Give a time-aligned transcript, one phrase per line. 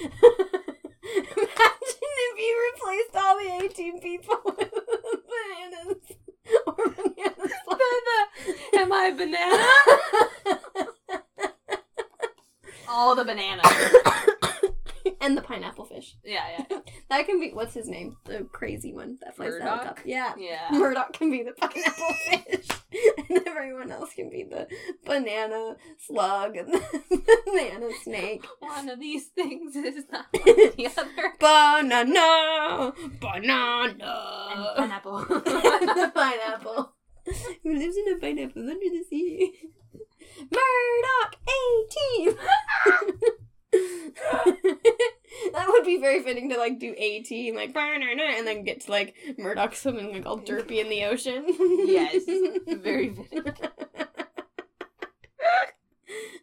[0.00, 1.60] Imagine
[2.26, 4.70] if you replaced all the 18 people with
[5.30, 6.16] bananas
[6.66, 7.52] or bananas.
[8.76, 9.66] Am I a banana?
[12.88, 13.66] All the bananas.
[15.20, 16.16] and the pineapple fish.
[16.24, 16.78] Yeah, yeah.
[17.08, 18.16] That can be what's his name?
[18.24, 19.74] The crazy one that flies the Murdock?
[19.78, 20.02] helicopter.
[20.06, 20.34] Yeah.
[20.38, 20.68] Yeah.
[20.72, 22.59] Murdock can be the pineapple fish, and everyone else
[24.20, 24.66] can be the
[25.04, 26.82] banana slug and the
[27.46, 28.44] banana snake.
[28.60, 31.34] One of these things is not like the other.
[31.38, 35.18] Banana, And banana, pineapple.
[35.28, 36.92] the pineapple.
[37.62, 39.52] Who lives in a pineapple under the sea?
[40.40, 41.36] Murdock,
[41.90, 42.36] team.
[45.52, 48.90] that would be very fitting to like do A team, like and then get to
[48.90, 51.44] like Murdock swimming like all derpy in the ocean.
[51.86, 52.24] Yes,
[52.66, 53.52] very fitting.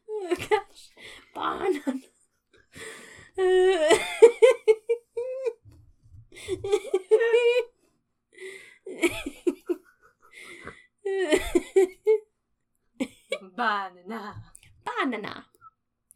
[0.10, 0.90] Oh gosh,
[1.34, 2.02] banana.
[13.56, 14.36] Banana.
[14.86, 15.46] banana.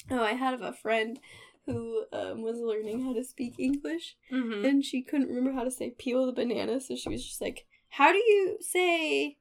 [0.09, 1.19] Oh, I had a friend
[1.65, 4.65] who um, was learning how to speak English, Mm-hmm.
[4.65, 7.65] and she couldn't remember how to say peel the banana, so she was just like,
[7.89, 9.37] "How do you say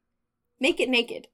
[0.60, 1.28] make it naked?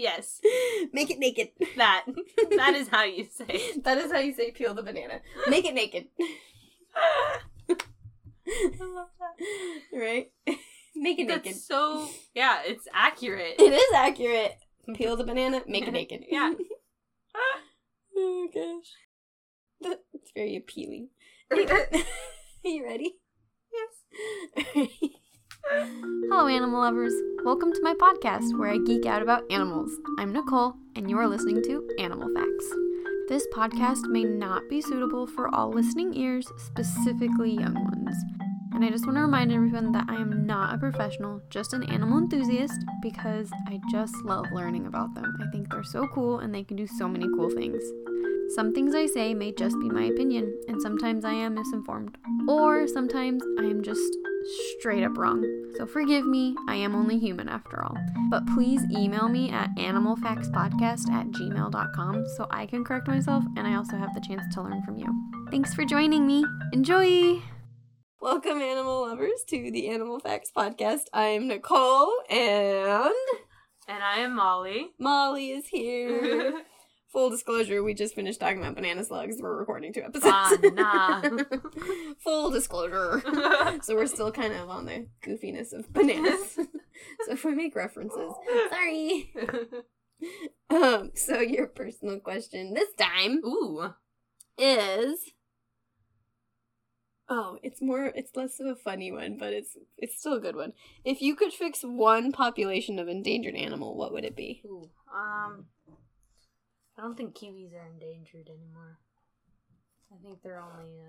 [0.00, 0.40] Yes,
[0.92, 2.06] make it naked." that.
[2.56, 3.84] That is how you say it.
[3.84, 5.20] that is how you say peel the banana.
[5.48, 7.36] Make it naked, I
[8.80, 9.96] love that.
[9.96, 10.30] right?
[10.96, 11.54] make it naked.
[11.56, 12.08] So.
[12.34, 13.56] Yeah, it's accurate.
[13.58, 14.58] It is accurate.
[14.94, 16.24] Peel the banana, make it naked.
[16.28, 16.52] Yeah.
[18.16, 18.92] oh gosh.
[19.82, 21.08] That's very appealing.
[21.50, 21.56] Are
[22.64, 23.16] you ready?
[23.72, 25.10] Yes.
[25.68, 27.12] Hello, animal lovers.
[27.44, 29.90] Welcome to my podcast where I geek out about animals.
[30.18, 32.74] I'm Nicole, and you are listening to Animal Facts.
[33.28, 38.16] This podcast may not be suitable for all listening ears, specifically young ones.
[38.72, 41.82] And I just want to remind everyone that I am not a professional, just an
[41.84, 45.36] animal enthusiast, because I just love learning about them.
[45.42, 47.82] I think they're so cool and they can do so many cool things.
[48.56, 52.18] Some things I say may just be my opinion, and sometimes I am misinformed.
[52.48, 54.16] Or sometimes I am just
[54.78, 55.44] straight up wrong.
[55.76, 57.96] So forgive me, I am only human after all.
[58.30, 63.74] But please email me at animalfactspodcast at gmail.com so I can correct myself and I
[63.74, 65.06] also have the chance to learn from you.
[65.50, 66.44] Thanks for joining me.
[66.72, 67.40] Enjoy!
[68.20, 71.04] Welcome, animal lovers, to the Animal Facts Podcast.
[71.12, 73.14] I'm Nicole, and
[73.88, 74.90] And I am Molly.
[74.98, 76.64] Molly is here.
[77.12, 79.38] Full disclosure, we just finished talking about banana slugs.
[79.40, 80.58] We're recording two episodes.
[80.58, 81.44] Banana.
[82.22, 83.20] Full disclosure.
[83.82, 86.54] so we're still kind of on the goofiness of bananas.
[86.54, 88.32] so if we make references,
[88.70, 89.34] sorry.
[90.70, 93.90] Um, so your personal question this time Ooh.
[94.56, 95.32] is
[97.32, 100.56] Oh, it's more it's less of a funny one, but it's it's still a good
[100.56, 100.72] one.
[101.04, 104.62] If you could fix one population of endangered animal, what would it be?
[104.66, 104.90] Ooh.
[105.14, 105.66] Um.
[107.00, 108.98] I don't think kiwis are endangered anymore.
[110.12, 111.00] I think they're only.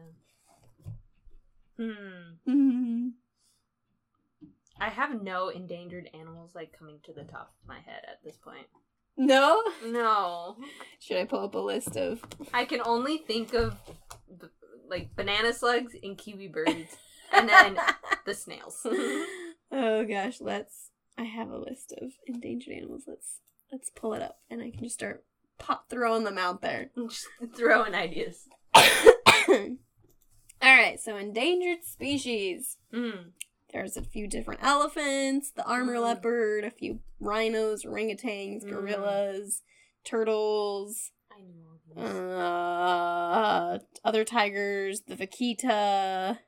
[0.88, 0.91] Uh...
[1.78, 2.50] Hmm.
[2.50, 3.07] Mm-hmm.
[4.79, 8.38] I have no endangered animals like coming to the top of my head at this
[8.38, 8.68] point.
[9.18, 9.62] No?
[9.85, 10.56] No.
[11.02, 12.23] Should I pull up a list of
[12.53, 13.75] I can only think of
[14.40, 14.47] b-
[14.90, 16.96] like banana slugs and kiwi birds,
[17.34, 17.78] and then
[18.25, 18.88] the snails.
[19.73, 23.03] Oh gosh, let's I have a list of endangered animals.
[23.08, 23.40] Let's
[23.72, 25.23] let's pull it up and I can just start
[25.62, 26.92] pop throwing them out there.
[27.10, 28.48] Just throwing ideas.
[28.74, 32.78] All right, so endangered species.
[32.94, 33.32] Mm.
[33.74, 36.02] There's a few different elephants, the Amur Mm.
[36.02, 38.70] leopard, a few rhinos, orangutans, Mm.
[38.70, 39.64] gorillas,
[40.04, 41.98] turtles, I knew all these.
[42.04, 46.40] uh, other tigers, the vaquita,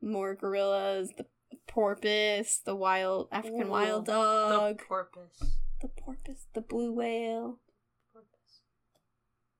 [0.00, 1.26] more gorillas, the
[1.66, 5.42] porpoise, the wild African Ooh, wild the dog, porpoise.
[5.82, 7.58] the porpoise, the blue whale.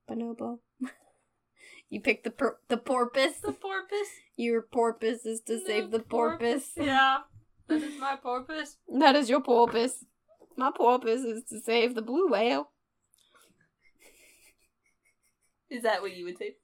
[0.09, 0.59] Bonobo.
[1.89, 3.39] you picked the por- the porpoise.
[3.41, 4.09] The porpoise.
[4.35, 6.71] Your porpoise is to save the porpoise.
[6.75, 7.19] Yeah.
[7.67, 8.77] That is my porpoise.
[8.99, 10.05] That is your porpoise.
[10.57, 12.71] My porpoise is to save the blue whale.
[15.69, 16.55] Is that what you would say?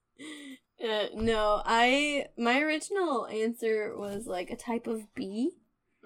[0.83, 5.51] Uh, no, I my original answer was like a type of bee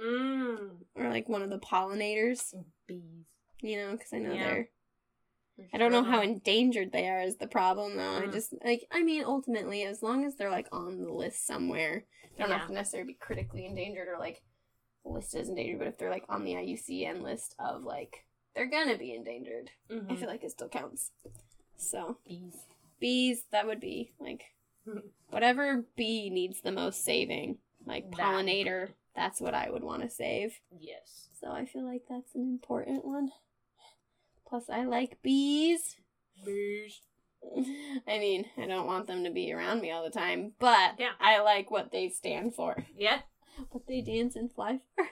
[0.02, 0.70] Mmm.
[0.96, 2.54] or like one of the pollinators.
[2.88, 3.26] Bees.
[3.62, 4.44] You know, because I know Yeah.
[4.44, 4.70] they're.
[5.74, 8.18] I don't know how endangered they are is the problem though.
[8.18, 8.34] I Mm.
[8.34, 12.06] just like I mean ultimately as long as they're like on the list somewhere,
[12.36, 12.58] they don't Yeah.
[12.60, 14.42] have to necessarily be critically endangered or like
[15.06, 15.80] listed as endangered.
[15.80, 19.94] But if they're like on the IUCN list of like they're gonna be endangered, I
[19.94, 20.18] Mhm.
[20.20, 21.12] feel like it still counts.
[21.78, 22.66] So Bees.
[23.00, 23.46] bees.
[23.52, 24.44] That would be like
[25.30, 28.20] whatever bee needs the most saving, like That.
[28.20, 28.94] pollinator.
[29.16, 30.60] That's what I would want to save.
[30.80, 31.30] Yes.
[31.40, 33.32] So I feel like that's an important one.
[34.52, 35.96] Plus, I like bees.
[36.46, 37.00] Bees.
[38.08, 41.14] I mean, I don't want them to be around me all the time, but Yeah.
[41.20, 42.86] I like what they stand for.
[42.96, 43.22] Yeah.
[43.72, 45.06] What they dance and fly for.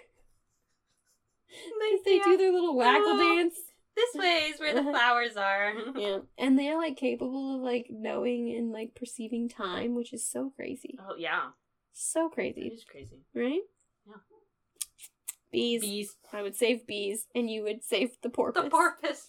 [2.05, 3.17] they do their little waggle Oh.
[3.37, 3.55] dance.
[3.95, 5.73] This way is where the flowers are.
[5.95, 6.19] Yeah.
[6.37, 10.97] And they're like capable of like knowing and like perceiving time, which is so crazy.
[10.99, 11.49] Oh yeah.
[11.93, 13.23] So crazy, is crazy.
[13.33, 13.61] right?
[15.51, 15.59] Yeah.
[15.59, 15.81] Bees.
[15.81, 16.15] Bees.
[16.31, 18.63] I would save bees, and you would save the porpoise.
[18.63, 19.27] The porpoise.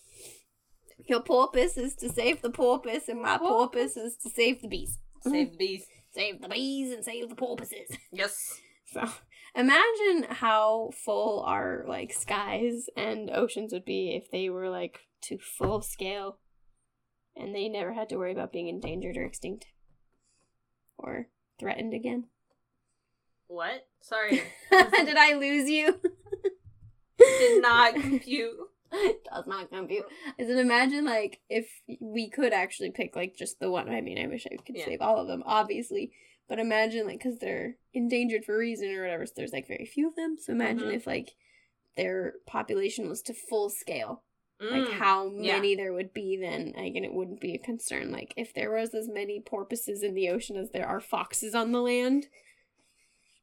[1.06, 4.99] Your porpoise is to save the porpoise, and my porpoise is to save the bees.
[5.22, 5.87] Save the bees.
[6.12, 7.96] Save the bees and save the porpoises.
[8.12, 8.61] Yes.
[8.93, 9.08] So
[9.55, 15.38] imagine how full our like skies and oceans would be if they were like to
[15.38, 16.38] full scale
[17.37, 19.66] and they never had to worry about being endangered or extinct
[20.99, 21.28] or
[21.61, 22.25] threatened again.
[23.46, 23.87] What?
[24.02, 24.43] Sorry.
[24.70, 26.00] Did I lose you?
[27.19, 28.56] Did not compute.
[29.31, 30.05] Does not compute.
[30.38, 31.69] I said, imagine like if
[32.00, 33.88] we could actually pick like just the one.
[33.88, 34.85] I mean, I wish I could Yeah.
[34.87, 36.12] save all of them, obviously.
[36.49, 39.26] But imagine like because they're endangered for a reason or whatever.
[39.26, 40.37] So there's like very few of them.
[40.41, 40.94] So imagine Mhm.
[40.94, 41.31] if like
[41.97, 44.25] their population was to full scale,
[44.61, 44.93] like Mm.
[44.94, 45.56] how yeah.
[45.56, 46.73] many there would be then.
[46.76, 48.11] Like, and it wouldn't be a concern.
[48.11, 51.70] Like if there was as many porpoises in the ocean as there are foxes on
[51.70, 52.26] the land.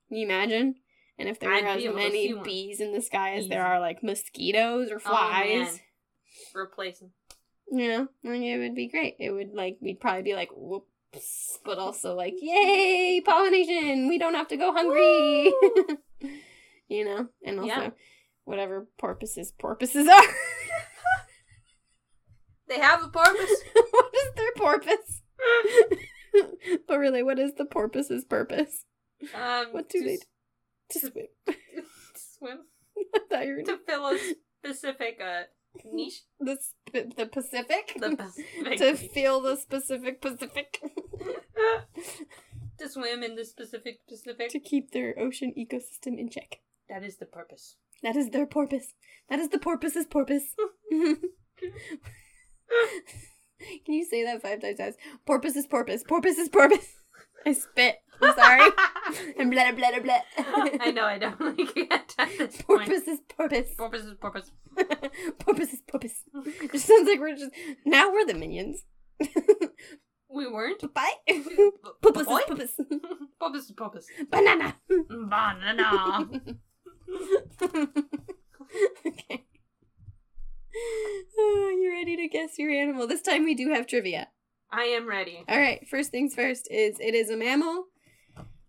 [0.07, 0.75] Can you imagine?
[1.19, 4.03] And if there I'd were as many bees in the sky as there are like
[4.03, 5.79] mosquitoes or Oh, flies.
[6.55, 7.11] Replace them.
[7.71, 9.15] Yeah, I mean, it would be great.
[9.19, 14.07] It would like we'd probably be like whoops, but also like yay pollination.
[14.07, 15.51] We don't have to go hungry.
[16.87, 17.89] you know, and also Yeah.
[18.45, 20.23] whatever porpoises porpoises are.
[22.67, 23.63] They have a porpoise.
[23.91, 25.21] what is their porpoise?
[26.87, 28.83] but really, what is the porpoise's purpose?
[29.33, 30.21] Um, What do to they do?
[30.91, 31.27] To swim.
[32.15, 32.57] swim
[33.29, 34.17] thought you to fill a
[34.63, 35.43] specific uh
[35.85, 36.21] niche.
[36.39, 37.93] the sp- the Pacific.
[37.99, 38.77] The Pacific.
[38.77, 40.79] to feel the specific Pacific.
[42.79, 44.49] to swim in the specific Pacific.
[44.49, 46.59] to keep their ocean ecosystem in check.
[46.89, 47.75] That is the purpose.
[48.03, 48.93] That is their porpoise.
[49.29, 50.55] That is the porpoise's porpoise.
[53.85, 54.97] Can you say that five times fast?
[55.25, 56.03] Porpoise is porpoise.
[56.07, 56.93] Porpoise is porpoise.
[57.45, 57.95] I spit.
[58.21, 58.71] I'm sorry.
[59.39, 60.19] and blah blah blah.
[60.81, 62.87] I know I don't like it at this point.
[62.89, 63.75] Porpoise is porpoise.
[63.77, 64.51] Porpoise is porpoise.
[65.39, 66.23] porpoise is porpoise.
[66.73, 67.51] It sounds like we're just
[67.85, 68.83] now we're the minions.
[70.29, 70.93] We weren't.
[70.93, 71.13] Bye.
[72.01, 72.37] Porpoise Boy?
[72.37, 72.79] is porpoise.
[73.39, 74.07] Porpoise is porpoise.
[74.29, 74.75] Banana.
[75.09, 76.29] Banana.
[79.05, 79.45] okay.
[81.39, 83.07] Oh, you ready to guess your animal?
[83.07, 84.27] This time we do have trivia.
[84.71, 85.43] I am ready.
[85.47, 87.85] All right, first things first is it is a mammal.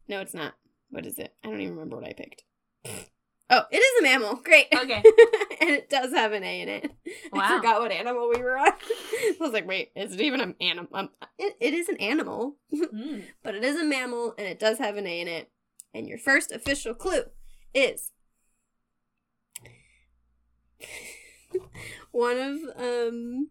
[0.08, 0.54] No, it's not.
[0.90, 1.34] What is it?
[1.44, 2.44] I don't even remember what I picked.
[3.50, 4.34] Oh, it is a mammal.
[4.44, 4.66] Great.
[4.74, 5.02] Okay.
[5.62, 6.92] and it does have an A in it.
[7.32, 8.68] I forgot what animal we were on.
[8.72, 10.90] I was like, wait, is it even an animal?
[10.92, 11.08] Um,
[11.38, 13.22] it, it is an animal, Mm.
[13.42, 15.50] but it is a mammal and it does have an A in it.
[15.94, 17.22] And your first official clue
[17.72, 18.12] is
[22.12, 23.48] one of um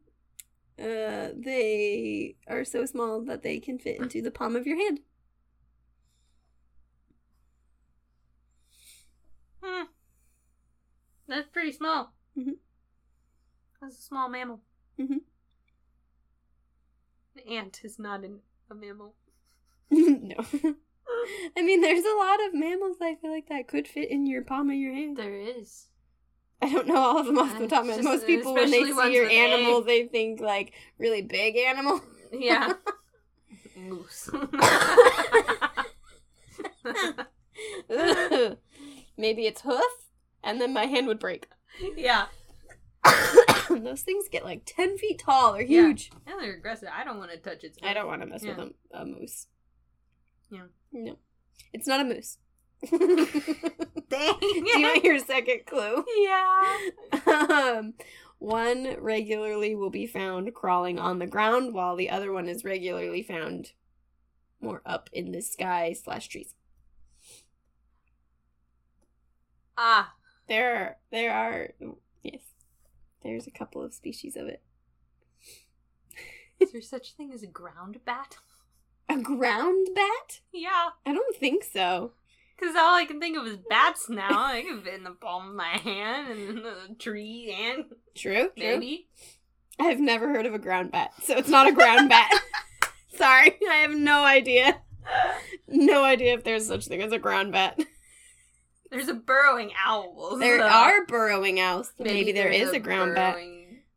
[0.79, 4.99] uh they are so small that they can fit into the palm of your hand.
[9.61, 9.83] Hmm.
[11.27, 12.13] That's pretty small.
[12.37, 12.57] Mhm.
[13.81, 14.61] That's a small mammal.
[14.99, 15.21] Mhm.
[17.35, 19.15] An ant is not an, a mammal.
[19.89, 20.35] no.
[21.55, 24.43] I mean, there's a lot of mammals I feel like that could fit in your
[24.43, 25.17] palm of your hand.
[25.17, 25.87] There is.
[26.61, 28.03] I don't know all of them off the top of my head.
[28.03, 32.01] Most people, when they see your animal, they think like really big animal.
[32.31, 32.73] Yeah.
[33.77, 34.29] Moose.
[39.17, 39.81] Maybe it's hoof,
[40.43, 41.47] and then my hand would break.
[41.95, 42.27] yeah.
[43.69, 45.53] Those things get like 10 feet tall.
[45.53, 45.87] They're Yeah.
[45.87, 46.11] huge.
[46.25, 46.89] And they're aggressive.
[46.93, 47.77] I don't want to touch its.
[47.81, 49.47] I don't want to mess with a, a moose.
[50.49, 50.63] Yeah.
[50.91, 51.17] No.
[51.73, 52.37] It's not a moose.
[52.89, 52.99] Dang.
[54.39, 56.03] Do you want your second clue?
[56.17, 56.77] yeah.
[57.27, 57.93] um,
[58.39, 63.23] one regularly will be found crawling on the ground, while the other one is regularly
[63.23, 63.71] found
[64.61, 66.53] more up in the sky slash trees.
[69.77, 70.13] Ah.
[70.47, 71.69] There are, there are,
[72.23, 72.41] yes,
[73.23, 74.61] there's a couple of species of it.
[76.59, 78.37] Is there such a thing as a ground bat?
[79.09, 80.39] A ground bat?
[80.51, 80.89] Yeah.
[81.05, 82.13] I don't think so.
[82.57, 84.29] Because all I can think of is bats now.
[84.31, 88.49] I can fit in the palm of my hand and in the tree and True,
[88.49, 88.51] true.
[88.55, 89.07] maybe.
[89.79, 92.31] I've never heard of a ground bat, so it's not a ground bat.
[93.15, 94.81] Sorry, I have no idea.
[95.67, 97.79] No idea if there's such thing as a ground bat.
[98.91, 100.37] There's a burrowing owl.
[100.37, 101.91] There so are burrowing owls.
[101.99, 103.37] Maybe, there there's is a ground bat.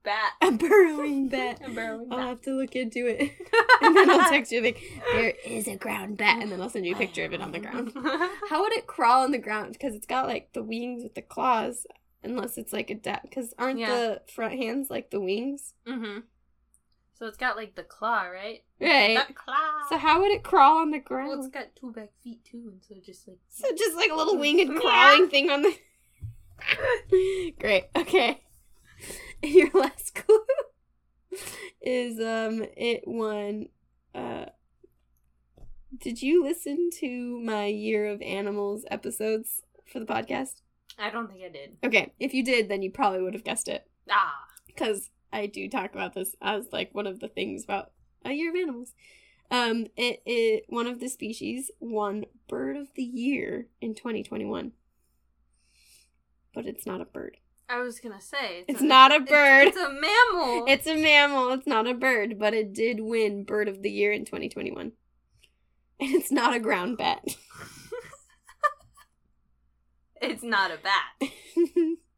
[0.03, 0.33] bat.
[0.43, 1.61] A burrowing bat.
[1.65, 2.19] A burrowing bat.
[2.19, 3.21] I'll have to look into it.
[3.83, 4.81] and then I'll text you like,
[5.13, 7.53] there is a ground bat, and then I'll send you a picture of it on
[7.53, 7.93] the ground.
[8.49, 9.73] How would it crawl on the ground?
[9.73, 11.87] Because it's got like the wings with the claws.
[12.23, 13.89] Unless it's like a da- because aren't Yeah.
[13.97, 15.73] the front hands like the wings?
[15.87, 16.19] mm-hmm.
[17.21, 18.63] So it's got like the claw, right?
[18.81, 19.15] Right.
[19.15, 19.83] That claw.
[19.91, 21.29] So how would it crawl on the ground?
[21.29, 24.15] well, it's got two back feet too, and so just like So just like a
[24.17, 27.55] little winged crawling thing on the.
[27.61, 27.85] Great.
[27.95, 28.43] Okay.
[29.43, 30.41] Your last clue
[31.83, 33.67] is um it won.
[34.15, 34.47] Uh,
[35.99, 40.63] did you listen to my Year of Animals episodes for the podcast?
[40.99, 41.77] I don't think I did.
[41.85, 44.35] Okay, if you did, then you probably would have guessed it Ah.
[44.67, 47.93] because I do talk about this as like one of the things about
[48.25, 48.93] a year of animals.
[49.51, 54.73] Um, it, it one of the species won Bird of the Year in 2021,
[56.55, 57.39] but it's not a bird.
[57.69, 59.69] I was gonna say It's not a bird.
[59.69, 60.65] It's, a mammal.
[60.69, 61.53] It's a mammal.
[61.53, 64.93] It's not a bird, but it did win Bird of the Year in 2021,
[66.01, 67.25] and it's not a ground bat.
[70.21, 71.31] It's not a bat.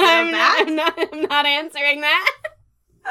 [0.00, 0.98] I'm, not, I'm not.
[1.12, 2.36] I'm not answering that.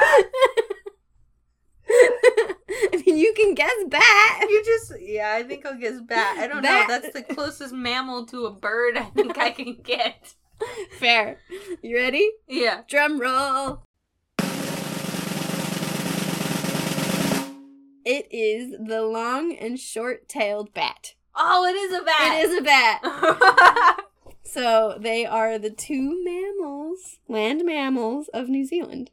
[1.90, 4.42] I mean, you can guess bat.
[4.42, 6.38] You just yeah, I think I'll guess bat.
[6.38, 6.88] I don't Bat.
[6.88, 7.00] know.
[7.00, 10.36] That's the closest mammal to a bird I think I can get.
[11.00, 11.40] Fair.
[11.82, 12.30] You ready?
[12.48, 12.82] Yeah.
[12.88, 13.84] Drum roll.
[18.06, 21.16] It is the long and short-tailed bat.
[21.36, 22.40] Oh, it is a bat.
[22.40, 24.00] It is a bat.
[24.48, 29.12] So they are the two mammals, land mammals of New Zealand.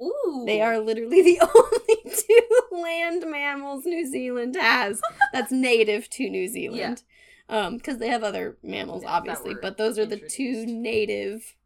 [0.00, 0.44] Ooh.
[0.46, 5.00] They are literally the only two land mammals New Zealand has
[5.32, 7.02] that's native to New Zealand.
[7.48, 11.56] Um, because they have other mammals, Yeah, obviously, but those are the two native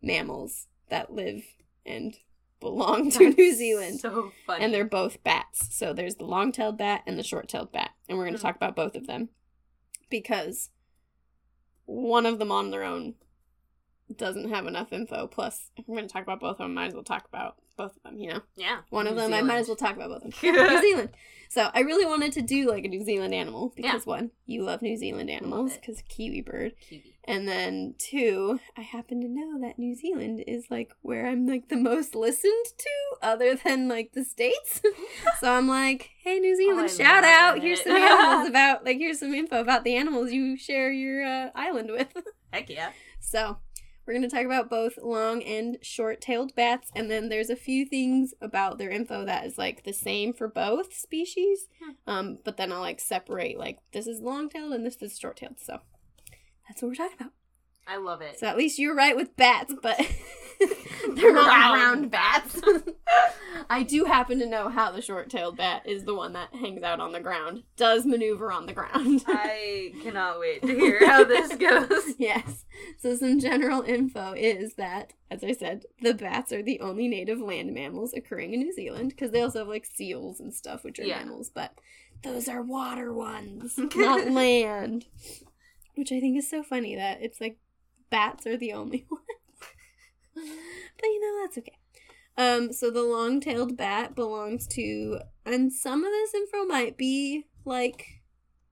[0.00, 1.44] mammals that live
[1.84, 2.16] and
[2.58, 4.00] belong to New Zealand.
[4.00, 4.64] So funny.
[4.64, 5.76] And they're both bats.
[5.76, 7.90] So there's the long tailed bat and the short tailed bat.
[8.08, 8.42] And we're going to Mhm.
[8.42, 9.28] talk about both of them
[10.08, 10.70] because
[11.86, 13.14] one of them on their own
[14.14, 15.26] doesn't have enough info.
[15.26, 17.56] Plus, if we're going to talk about both of them, might as well talk about
[17.76, 18.40] both of them, you know?
[18.56, 18.78] yeah.
[18.90, 20.54] One of New them, I might as well talk about both of them.
[20.54, 21.10] New Zealand.
[21.48, 23.92] So I really wanted to do like a New Zealand animal Yeah.
[23.92, 26.72] because one, you love New Zealand animals because kiwi bird.
[26.80, 27.12] Kiwi.
[27.28, 31.68] And then two, I happen to know that New Zealand is like where I'm like
[31.68, 34.80] the most listened to other than like the States.
[35.40, 37.56] so I'm like, hey New Zealand, I shout out.
[37.56, 37.62] it.
[37.62, 41.50] Here's some animals about like here's some info about the animals you share your uh,
[41.54, 42.08] island with.
[42.52, 42.90] Heck yeah.
[43.20, 43.58] so
[44.06, 47.84] we're gonna talk about both long and short tailed bats, and then there's a few
[47.84, 51.66] things about their info that is like the same for both species.
[52.06, 55.36] Um, but then I'll like separate like this is long tailed and this is short
[55.38, 55.58] tailed.
[55.58, 55.80] So
[56.68, 57.32] that's what we're talking about.
[57.86, 58.38] I love it.
[58.38, 59.96] So at least you're right with bats, but
[61.14, 62.60] they're not Round round bats.
[63.70, 67.00] I do happen to know how the short-tailed bat is the one that hangs out
[67.00, 69.24] on the ground, does maneuver on the ground.
[69.28, 72.14] I cannot wait to hear how this goes.
[72.18, 72.64] yes.
[72.98, 77.40] So some general info is that, as I said, the bats are the only native
[77.40, 80.98] land mammals occurring in New Zealand because they also have like seals and stuff, which
[80.98, 81.18] are Yeah.
[81.18, 81.72] mammals, but
[82.22, 85.06] those are water ones, not land.
[85.94, 87.58] Which I think is so funny that it's like
[88.10, 89.22] bats are the only ones.
[90.34, 91.78] but you know, that's okay.
[92.38, 98.06] Um, so the long-tailed bat belongs to, and some of this info might be like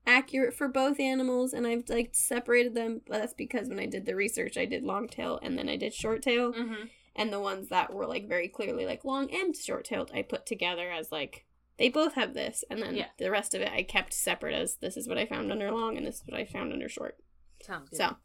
[0.05, 3.01] accurate for both animals, and I've like separated them.
[3.07, 5.77] But that's because when I did the research, I did long tail and then I
[5.77, 6.83] did short tail, Mm-hmm.
[7.15, 10.45] and the ones that were like very clearly like long and short tailed, I put
[10.45, 11.45] together as like
[11.79, 13.07] they both have this, and then Yeah.
[13.17, 15.97] the rest of it I kept separate as this is what I found under long
[15.97, 17.17] and this is what I found under short.
[17.63, 17.97] Sounds good.
[17.97, 18.15] So,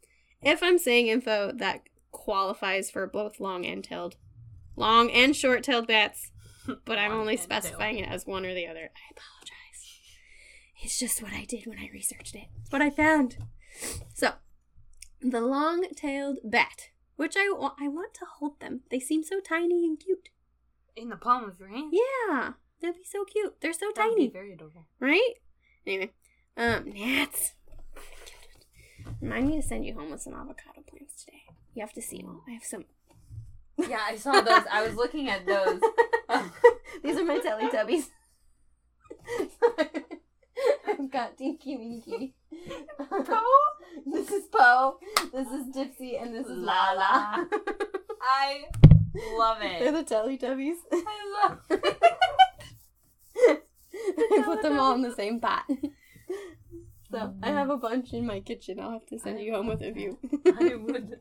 [0.41, 1.81] if I'm saying info that
[2.11, 4.15] qualifies for both long and tailed,
[4.75, 6.31] long and short tailed bats,
[6.85, 10.01] but I'm only specifying it as one or the other, I apologize.
[10.83, 12.47] It's just what I did when I researched it.
[12.61, 13.37] It's what I found.
[14.13, 14.33] So,
[15.21, 18.81] the long tailed bat, which I, wa- I want to hold them.
[18.89, 20.29] They seem so tiny and cute.
[20.95, 21.93] In the palm of your hand.
[21.93, 23.61] Yeah, they'd be so cute.
[23.61, 24.87] They're so That would be tiny, very adorable.
[24.99, 25.33] right?
[25.85, 26.11] Anyway,
[26.57, 27.53] um, gnats.
[29.21, 31.43] Remind me to send you home with some avocado plants today.
[31.75, 32.41] You have to see them.
[32.47, 32.85] I have some.
[33.77, 34.63] Yeah, I saw those.
[34.71, 35.79] I was looking at those.
[37.03, 38.09] These are my Teletubbies.
[40.87, 42.33] I've got Tinky Winky.
[44.05, 44.97] this is Po.
[45.33, 47.45] This is Dipsy, and this is Laa-Laa.
[48.21, 48.65] I
[49.37, 49.79] love it.
[49.79, 50.77] They're the Teletubbies.
[50.91, 51.97] I love it.
[54.45, 55.63] put them all in the same pot.
[57.11, 58.79] So I have a bunch in my kitchen.
[58.79, 60.17] I'll have to send you home with a few.
[60.45, 61.19] I would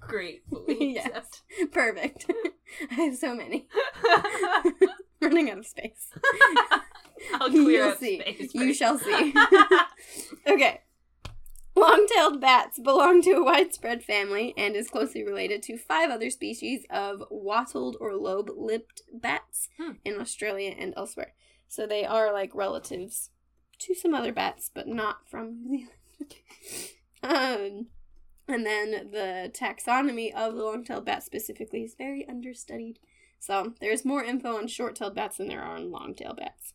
[0.00, 1.06] gratefully Yes.
[1.06, 1.42] accept.
[1.72, 2.30] Perfect.
[2.90, 3.68] I have so many.
[5.20, 6.10] Running out of space.
[7.34, 8.20] I'll clear You'll up see.
[8.20, 8.54] space.
[8.54, 9.34] You shall see.
[10.46, 10.80] okay.
[11.74, 16.30] Long tailed bats belong to a widespread family and is closely related to five other
[16.30, 19.92] species of wattled or lobe lipped bats Hmm.
[20.04, 21.34] in Australia and elsewhere.
[21.68, 23.30] So they are like relatives
[23.80, 26.34] to some other bats, but not from New Zealand.
[27.22, 27.86] um,
[28.48, 32.98] and then the taxonomy of the long tailed bat specifically is very understudied.
[33.38, 36.72] So there's more info on short tailed bats than there are on long tailed bats.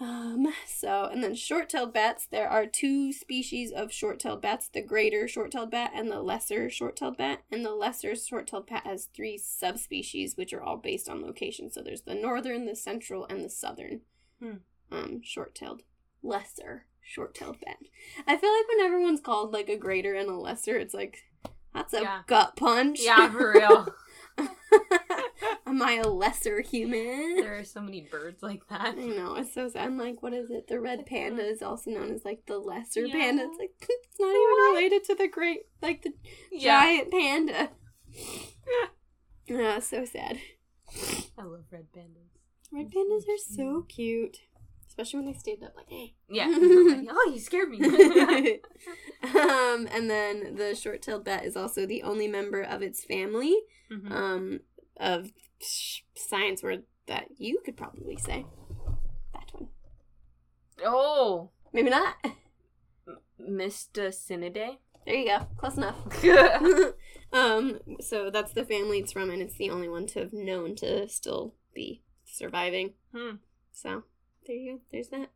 [0.00, 5.28] Um, so, and then short-tailed bats, there are two species of short-tailed bats, the greater
[5.28, 7.42] short-tailed bat and the lesser short-tailed bat.
[7.50, 11.70] And the lesser short-tailed bat has three subspecies, which are all based on location.
[11.70, 14.00] So there's the northern, the central, and the southern
[14.40, 14.56] Hmm.
[14.94, 15.82] Um, short-tailed,
[16.22, 17.76] lesser short-tailed bat.
[18.26, 21.18] I feel like when everyone's called like a greater and a lesser, it's like,
[21.74, 22.22] that's a Yeah.
[22.26, 23.00] gut punch.
[23.02, 23.94] Yeah, for real.
[25.66, 27.36] Am I a lesser human?
[27.36, 28.94] there are so many birds like that.
[28.98, 29.86] I know, it's so sad.
[29.86, 30.66] I'm like, what is it?
[30.68, 33.12] The red panda is also known as like the lesser Yeah.
[33.12, 33.44] panda.
[33.44, 36.12] It's like it's not even related to the great like the
[36.50, 36.80] Yeah.
[36.84, 37.70] giant panda.
[39.50, 40.38] Oh, so sad.
[41.38, 42.30] I love red pandas.
[42.72, 44.38] Red pandas are so cute.
[44.96, 46.14] Especially when they stand up like hey.
[46.28, 46.46] Yeah.
[46.50, 47.80] oh, you scared me.
[49.24, 53.56] um, and then the short-tailed bat is also the only member of its family
[53.90, 54.10] Mhm.
[54.12, 54.60] um,
[54.96, 55.32] of
[56.14, 58.46] science word that you could probably say.
[59.32, 59.68] That one.
[60.84, 62.14] Oh, Maybe not.
[63.40, 64.78] Mystacinidae.
[65.04, 65.46] There you go.
[65.56, 65.96] Close enough.
[67.32, 70.76] um, so that's the family it's from, and it's the only one to have known
[70.76, 72.94] to still be surviving.
[73.12, 73.36] Hmm.
[73.72, 74.04] So
[74.46, 74.80] there you go.
[74.90, 75.30] There's that.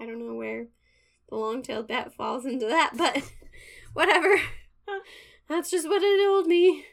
[0.00, 0.66] I don't know where
[1.28, 3.22] the long-tailed bat falls into that, but
[3.92, 4.40] whatever.
[5.48, 6.84] That's just what it told me.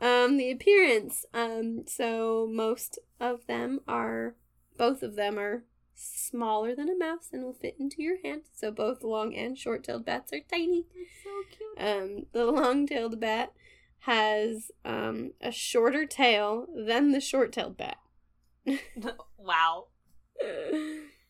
[0.00, 1.24] Um, the appearance.
[1.32, 4.34] Um, so most of them are,
[4.76, 8.42] both of them are smaller than a mouse and will fit into your hand.
[8.52, 10.86] So both long and short-tailed bats are tiny.
[11.22, 11.78] so cute.
[11.78, 13.52] Um, the long-tailed bat
[14.00, 17.98] has um, a shorter tail than the short-tailed bat.
[19.38, 19.86] wow.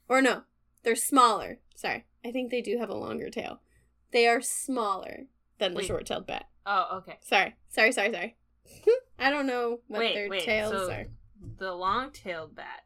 [0.09, 0.43] Or no,
[0.83, 1.59] they're smaller.
[1.75, 3.61] Sorry, I think they do have a longer tail.
[4.13, 5.27] They are smaller
[5.59, 5.87] than the Wait.
[5.87, 6.47] short-tailed bat.
[6.67, 7.19] Oh, okay.
[7.23, 8.37] Sorry, sorry, sorry, sorry.
[9.19, 11.07] I don't know what Wait, their wait, tails so- are.
[11.59, 12.83] The long-tailed bat.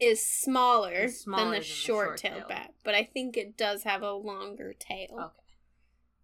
[0.00, 2.48] Is smaller, Is smaller than than the the short-tailed short-tailed.
[2.48, 5.08] bat, but I think it does have a longer tail.
[5.12, 5.34] Okay.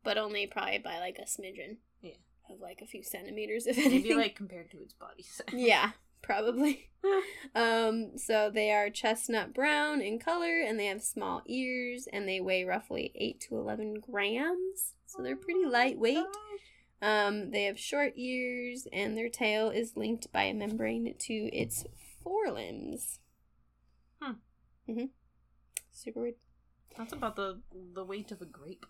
[0.05, 1.79] But only probably by like a smidgen.
[2.01, 2.13] Yeah.
[2.51, 4.03] Of like a few centimeters, if anything.
[4.03, 5.47] Maybe like compared to its body size.
[5.53, 5.91] Yeah,
[6.25, 6.91] probably.
[7.55, 12.41] Um, so they are chestnut brown in color and they have small ears and they
[12.41, 14.95] weigh roughly 8 to 11 grams.
[15.07, 16.25] So they're pretty lightweight.
[17.03, 21.85] Um, they have short ears and their tail is linked by a membrane to its
[22.23, 23.21] forelimbs.
[24.23, 24.33] Hmm.
[24.89, 25.07] Mm-hmm.
[25.93, 26.35] Super weird.
[26.97, 27.61] That's about the
[27.95, 28.87] the weight of a grape.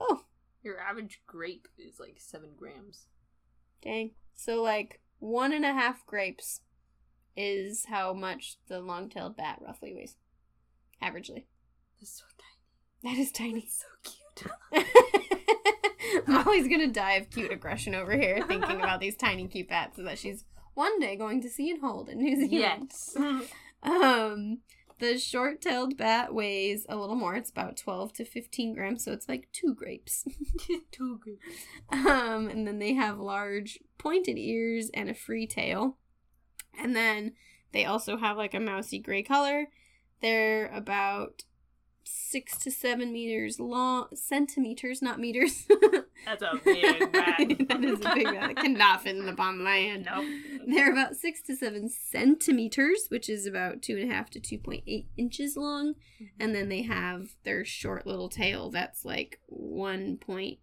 [0.00, 0.22] Oh,
[0.62, 3.06] Your average grape is like seven grams.
[3.82, 4.12] dang.
[4.34, 6.60] So like one and a half grapes
[7.36, 10.16] is how much the long-tailed bat roughly weighs.
[11.02, 11.44] Averagely.
[12.00, 12.24] That's so
[13.02, 13.14] tiny.
[13.14, 13.60] That is tiny.
[13.60, 14.12] It's so
[14.72, 14.84] cute.
[16.26, 19.96] I'm always gonna die of cute aggression over here, thinking about these tiny cute bats
[19.98, 22.92] that she's one day going to see and hold in New Zealand.
[22.92, 23.16] yes.
[23.80, 24.58] Um,
[24.98, 27.34] the short-tailed bat weighs a little more.
[27.34, 30.26] It's about 12 to 15 grams, so it's like two grapes.
[30.90, 31.44] Two grapes.
[31.90, 35.98] um, and then they have large pointed ears and a free tail.
[36.78, 37.32] And then
[37.72, 39.66] they also have like a mousy gray color.
[40.20, 41.44] They're about
[42.08, 45.66] six to seven meters long, centimeters, not meters.
[46.26, 47.38] That's a big bat.
[47.68, 48.50] that is a big bat.
[48.50, 50.08] It cannot fit in the palm of my hand.
[50.10, 50.24] Nope.
[50.66, 55.06] They're about six to seven centimeters, which is about two and a half to 2.8
[55.16, 55.94] inches long.
[56.38, 60.58] And then they have their short little tail that's like 1.8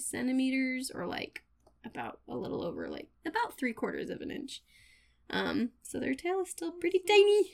[0.00, 1.44] centimeters or like
[1.84, 4.62] about a little over like about three quarters of an inch.
[5.30, 7.50] Um, so their tail is still pretty tiny.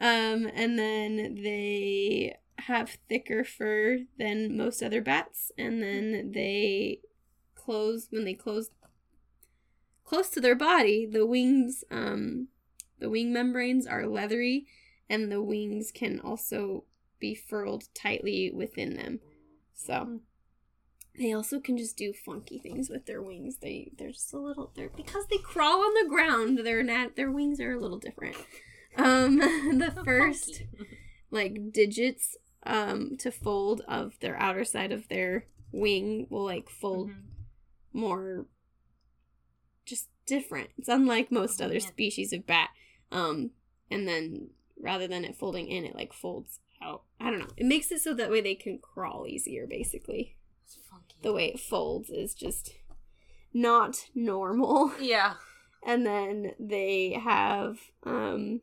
[0.00, 7.00] Um, and then they have thicker fur than most other bats, and then they
[7.54, 8.70] close when they close
[10.04, 12.48] close to their body, the wings, um,
[12.98, 14.66] the wing membranes are leathery,
[15.08, 16.84] and the wings can also
[17.18, 19.20] be furled tightly within them.
[19.74, 20.20] So
[21.18, 23.58] they also can just do funky things with their wings.
[23.58, 26.58] They they're just a little they're because they crawl on the ground.
[26.58, 28.36] Their nat their wings are a little different.
[28.96, 29.38] Um,
[29.78, 30.62] the first
[31.30, 32.36] like digits
[32.68, 37.22] um to fold of their outer side of their wing will like fold Mhm.
[37.92, 38.46] more
[39.84, 40.70] just different.
[40.78, 41.86] It's unlike most Oh, other yeah.
[41.86, 42.70] species of bat.
[43.10, 43.50] Um,
[43.90, 47.02] and then rather than it folding in, it like folds out.
[47.18, 47.48] I don't know.
[47.56, 49.66] It makes it so that way they can crawl easier.
[49.66, 51.16] Basically, It's funky.
[51.22, 52.74] the way it folds is just
[53.52, 54.92] not normal.
[55.00, 55.34] Yeah.
[55.86, 58.60] And then they have um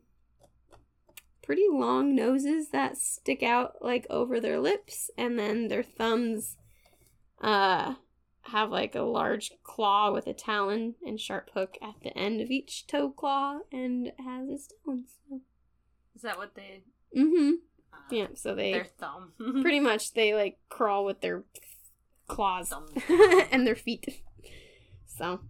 [1.46, 6.56] pretty long noses that stick out like over their lips and then their thumbs
[7.40, 7.94] uh
[8.42, 12.50] have like a large claw with a talon and sharp hook at the end of
[12.50, 15.14] each toe claw and has its talons.
[15.28, 15.40] So.
[16.14, 16.82] Is that what they?
[17.16, 17.52] Mm Mhm.
[17.92, 19.32] Uh, Yeah, so they Their thumb.
[19.62, 21.44] pretty much they like crawl with their
[22.28, 22.72] claws
[23.50, 24.22] and their feet.
[25.06, 25.40] So,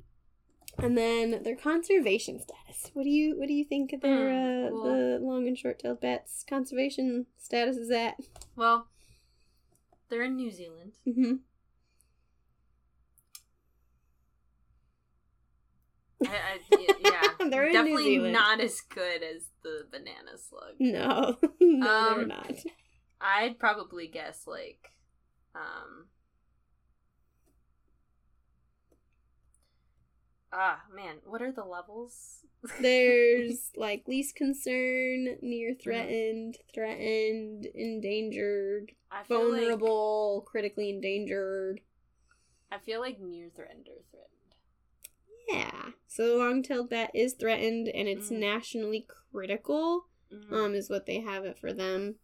[0.78, 2.90] and then their conservation status.
[2.94, 5.56] What do you what do you think of their uh, Hmm, well- the long and
[5.58, 8.16] short tailed bats conservation status is at?
[8.56, 8.88] Well,
[10.08, 10.92] they're in New Zealand.
[11.06, 11.32] Mm-hmm.
[16.24, 16.58] I, I,
[17.00, 20.74] yeah, They're in New definitely not as good as the banana slug.
[20.78, 21.84] No, no,
[22.14, 22.52] they're Um, not.
[23.20, 24.92] I'd probably guess like,
[25.54, 26.06] um,
[30.52, 32.40] ah man, what are the levels?
[32.80, 38.92] There's like least concern, near threatened, threatened, endangered,
[39.26, 41.80] feel like- vulnerable, critically endangered.
[42.70, 44.32] I feel like near threatened or threatened.
[45.48, 45.90] Yeah.
[46.08, 48.38] So the long-tailed bat is threatened, and it's Mm.
[48.38, 50.08] nationally critical.
[50.32, 50.52] Mhm.
[50.52, 52.18] Um, is what they have it for them.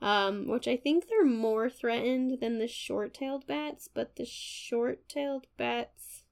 [0.00, 6.23] Um, which I think they're more threatened than the short-tailed bats, but the short-tailed bats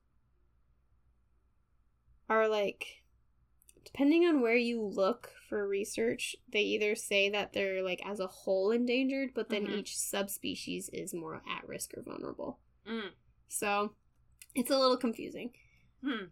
[2.33, 3.03] are like,
[3.85, 8.27] depending on where you look for research, they either say that they're like as a
[8.27, 9.79] whole endangered, but then Mhm.
[9.79, 12.59] each subspecies is more at risk or vulnerable.
[12.87, 13.11] Mm.
[13.49, 13.95] So
[14.55, 15.53] it's a little confusing
[16.03, 16.27] Hmm.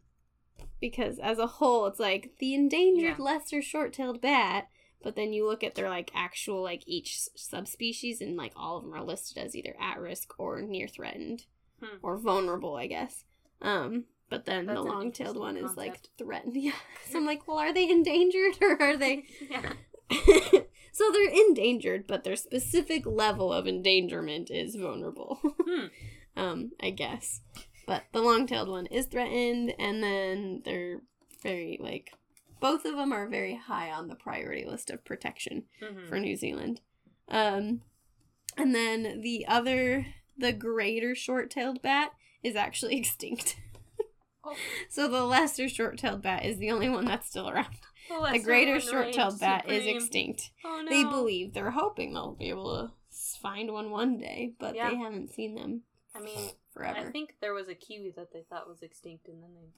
[0.80, 3.24] because as a whole it's like the endangered Yeah.
[3.24, 4.68] lesser short-tailed bat
[5.02, 8.82] but then you look at their like actual like each subspecies and like all of
[8.84, 11.46] them are listed as either at risk or near threatened
[11.80, 11.96] Hmm.
[12.02, 13.24] or vulnerable i guess
[13.62, 16.72] um but then That's the long-tailed one is like threatened yeah
[17.10, 19.72] so i'm like well are they endangered or are they yeah.
[20.92, 25.86] so they're endangered but their specific level of endangerment is vulnerable Hmm.
[26.36, 27.40] um, I guess.
[27.86, 31.00] But the long-tailed one is threatened, and then they're
[31.42, 32.12] very like
[32.60, 36.08] both of them are very high on the priority list of protection Mhm.
[36.08, 36.80] for New Zealand.
[37.28, 37.80] Um,
[38.56, 40.06] and then the other,
[40.38, 42.12] the greater short-tailed bat,
[42.44, 43.56] is actually extinct.
[44.88, 47.74] So the lesser short-tailed bat is the only one that's still around.
[48.08, 50.50] The The greater short-tailed bat is extinct.
[50.64, 50.90] Oh no.
[50.90, 52.92] They believe they're hoping they'll be able to
[53.40, 54.90] find one one day, but Yeah.
[54.90, 55.82] they haven't seen them
[56.14, 56.98] I mean, forever.
[56.98, 59.68] I think there was a kiwi that they thought was extinct, and then they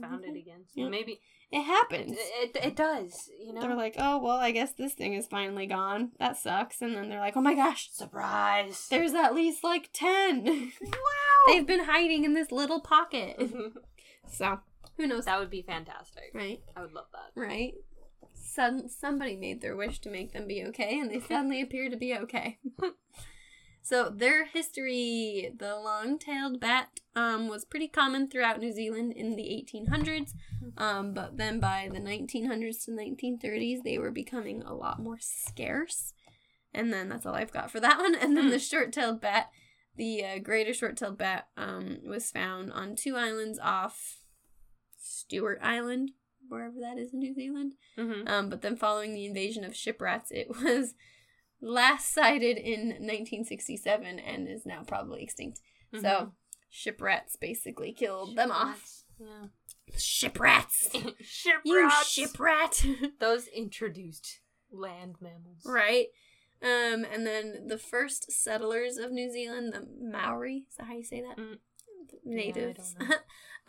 [0.00, 0.40] found it Mhm.
[0.40, 0.64] again.
[0.66, 0.90] So Yep.
[0.90, 1.12] maybe
[1.52, 2.16] It it, happens.
[2.18, 3.30] it, it does.
[3.40, 3.60] You know.
[3.60, 6.12] They're like, oh, well, I guess this thing is finally gone.
[6.18, 6.82] That sucks.
[6.82, 8.88] And then they're like, oh my gosh, surprise.
[8.90, 10.44] there's at least like 10.
[10.44, 10.90] wow.
[11.46, 13.38] They've been hiding in this little pocket.
[14.28, 14.58] So,
[14.96, 15.26] who knows?
[15.26, 16.32] that would be fantastic.
[16.34, 16.60] Right?
[16.74, 17.30] I would love that.
[17.40, 17.74] Right?
[18.34, 21.96] Sudden, somebody made their wish to make them be okay, and they suddenly appear to
[21.96, 22.58] be okay.
[23.86, 29.36] so, their history the long tailed bat um, was pretty common throughout New Zealand in
[29.36, 30.32] the 1800s,
[30.76, 36.12] um, but then by the 1900s to 1930s, they were becoming a lot more scarce.
[36.74, 38.16] And then that's all I've got for that one.
[38.16, 39.50] And then the short tailed bat,
[39.94, 44.18] the uh, greater short tailed bat, um, was found on two islands off
[44.98, 46.10] Stewart Island,
[46.48, 47.74] wherever that is in New Zealand.
[47.96, 48.26] Mm-hmm.
[48.26, 50.94] Um, but then following the invasion of ship rats, it was
[51.60, 55.60] last sighted in 1967 and is now probably extinct.
[55.94, 56.02] Mm-hmm.
[56.04, 56.32] So
[56.70, 59.02] ship rats basically killed them off.
[59.18, 59.48] Yeah.
[59.96, 60.90] Ship rats!
[61.20, 62.08] ship You rats.
[62.10, 62.84] ship rat!
[63.20, 64.40] Those introduced
[64.70, 65.62] land mammals.
[65.64, 66.06] right.
[66.62, 71.04] Um, and then the first settlers of New Zealand, the Maori, is that how you
[71.04, 71.36] say that?
[71.36, 71.58] Mm.
[72.24, 72.96] Natives.
[73.00, 73.16] Yeah,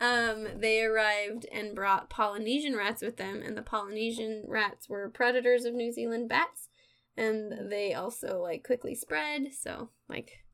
[0.30, 5.64] um, they arrived and brought Polynesian rats with them, and the Polynesian rats were predators
[5.64, 6.67] of New Zealand bats,
[7.18, 10.44] and they also like quickly spread, so like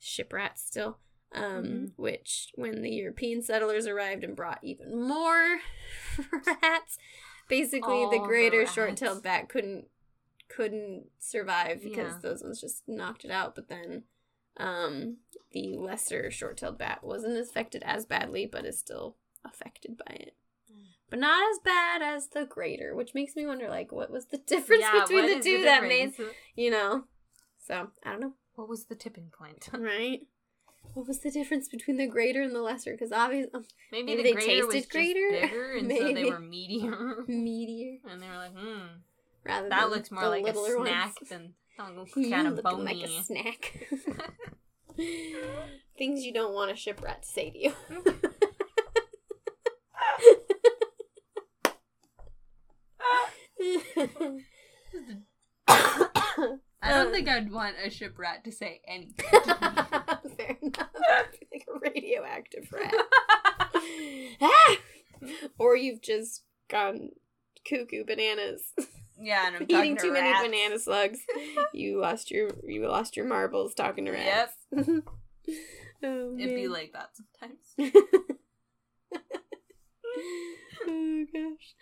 [0.00, 0.98] ship rats still.
[1.30, 1.92] Um, Mhm.
[1.96, 5.60] which when the European settlers arrived and brought even more
[6.62, 6.96] rats,
[7.48, 9.88] basically All the the greater short-tailed bat couldn't
[10.48, 12.18] couldn't survive because Yeah.
[12.22, 13.54] those ones just knocked it out.
[13.54, 14.04] But then,
[14.56, 15.18] um,
[15.50, 20.34] the lesser short-tailed bat wasn't affected as badly, but is still affected by it.
[21.10, 24.38] But not as bad as the greater, which makes me wonder, like, what was the
[24.46, 26.12] difference Yeah, between the two that made,
[26.56, 27.04] you know?
[27.66, 29.68] So I don't know, What was the tipping point?
[29.78, 30.20] right?
[30.94, 32.92] What was the difference between the greater and the lesser?
[32.92, 33.52] Because obviously,
[33.92, 35.28] Maybe, Maybe the they greater was tasted just greater?
[35.30, 37.28] bigger, and so they were meatier.
[37.28, 38.86] meteor And they were like, hmm,
[39.44, 41.28] rather that looks more the like a snack ones.
[41.28, 41.54] than
[42.16, 42.84] You kind of bony.
[42.84, 43.86] like a snack.
[45.96, 47.72] Things you don't want a shipwreck to say to you.
[56.80, 59.14] I don't Um, think I'd want a ship rat to say anything.
[59.30, 60.88] Fair enough.
[61.52, 62.94] like a radioactive rat.
[64.40, 64.76] ah!
[65.58, 67.10] Or you've just gone
[67.68, 68.62] cuckoo bananas.
[69.20, 71.18] yeah, and I'm Eating talking to too many banana slugs.
[71.72, 74.52] You lost your you lost your marbles talking to rats.
[74.70, 74.86] Yep,
[76.04, 77.92] oh, it'd be like that sometimes.
[80.86, 81.74] oh gosh.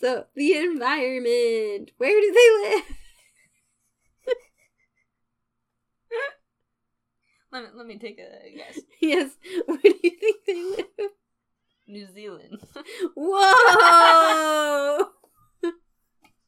[0.00, 1.90] So the environment.
[1.98, 2.84] Where do they live?
[7.52, 8.78] Let me let me take a guess.
[9.00, 9.30] yes.
[9.66, 11.10] Where do you think they live?
[11.88, 12.60] New Zealand.
[13.16, 14.98] Whoa!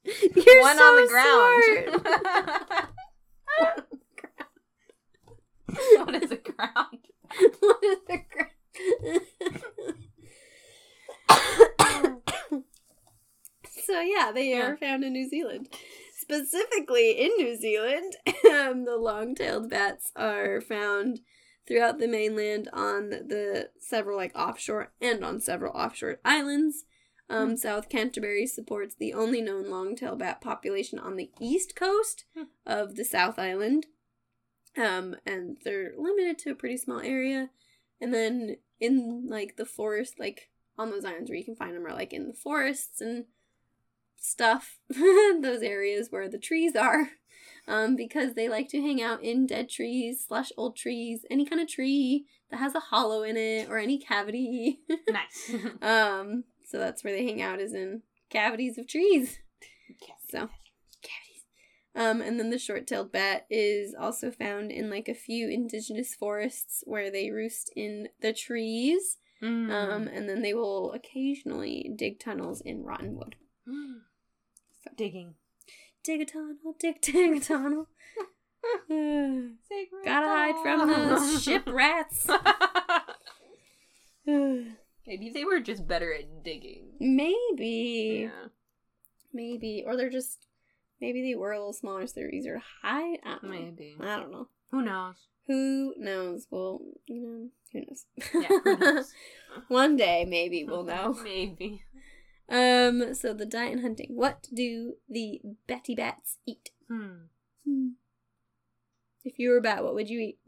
[0.04, 1.64] You're One so on the smart.
[2.04, 2.88] ground.
[6.06, 6.98] what is a ground?
[7.60, 9.96] what is the ground?
[13.92, 14.68] So yeah, they Yeah.
[14.68, 15.68] are found in New Zealand.
[16.16, 18.16] Specifically in New Zealand,
[18.50, 21.20] um, the long-tailed bats are found
[21.66, 26.84] throughout the mainland on the several like offshore and on several offshore islands.
[27.28, 27.56] Um, Hmm.
[27.56, 32.44] South Canterbury supports the only known long-tailed bat population on the east coast Hmm.
[32.66, 33.86] of the South Island.
[34.76, 37.50] Um, and they're limited to a pretty small area.
[38.00, 41.86] And then in like the forest, like on those islands where you can find them
[41.86, 43.26] are like in the forests and
[44.22, 47.10] stuff, those areas where the trees are.
[47.68, 51.60] Um, because they like to hang out in dead trees slash old trees, any kind
[51.60, 54.80] of tree that has a hollow in it or any cavity.
[55.08, 55.54] nice.
[55.82, 59.38] um, so that's where they hang out is in cavities of trees.
[60.28, 60.48] So
[61.02, 61.44] cavities.
[61.94, 66.82] Um, and then the short-tailed bat is also found in like a few indigenous forests
[66.84, 69.18] where they roost in the trees.
[69.40, 69.70] Mm.
[69.70, 73.36] Um, and then they will occasionally dig tunnels in rotten wood.
[74.96, 75.34] Digging.
[76.04, 77.88] Dig a tunnel, dig, dig a tunnel.
[78.88, 82.26] Gotta hide from the ship rats.
[84.26, 86.92] Maybe they were just better at digging.
[87.00, 88.48] maybe, Yeah.
[89.32, 90.46] maybe, or they're just
[91.00, 93.18] maybe they were a little smaller, so they're easier to hide.
[93.24, 93.50] I don't know.
[93.50, 93.96] Maybe.
[94.00, 94.48] I don't know.
[94.70, 95.16] Who knows?
[95.48, 96.46] Who knows?
[96.50, 98.06] Well, you know, who knows?
[98.32, 99.12] Yeah, who knows?
[99.68, 101.14] One day, maybe we'll know.
[101.24, 101.82] Maybe.
[102.52, 103.14] Um.
[103.14, 104.10] So the diet and hunting.
[104.14, 106.70] What do the Betty Bats eat?
[106.88, 107.26] Hmm.
[107.64, 107.88] Hmm.
[109.24, 110.38] If you were a bat, what would you eat?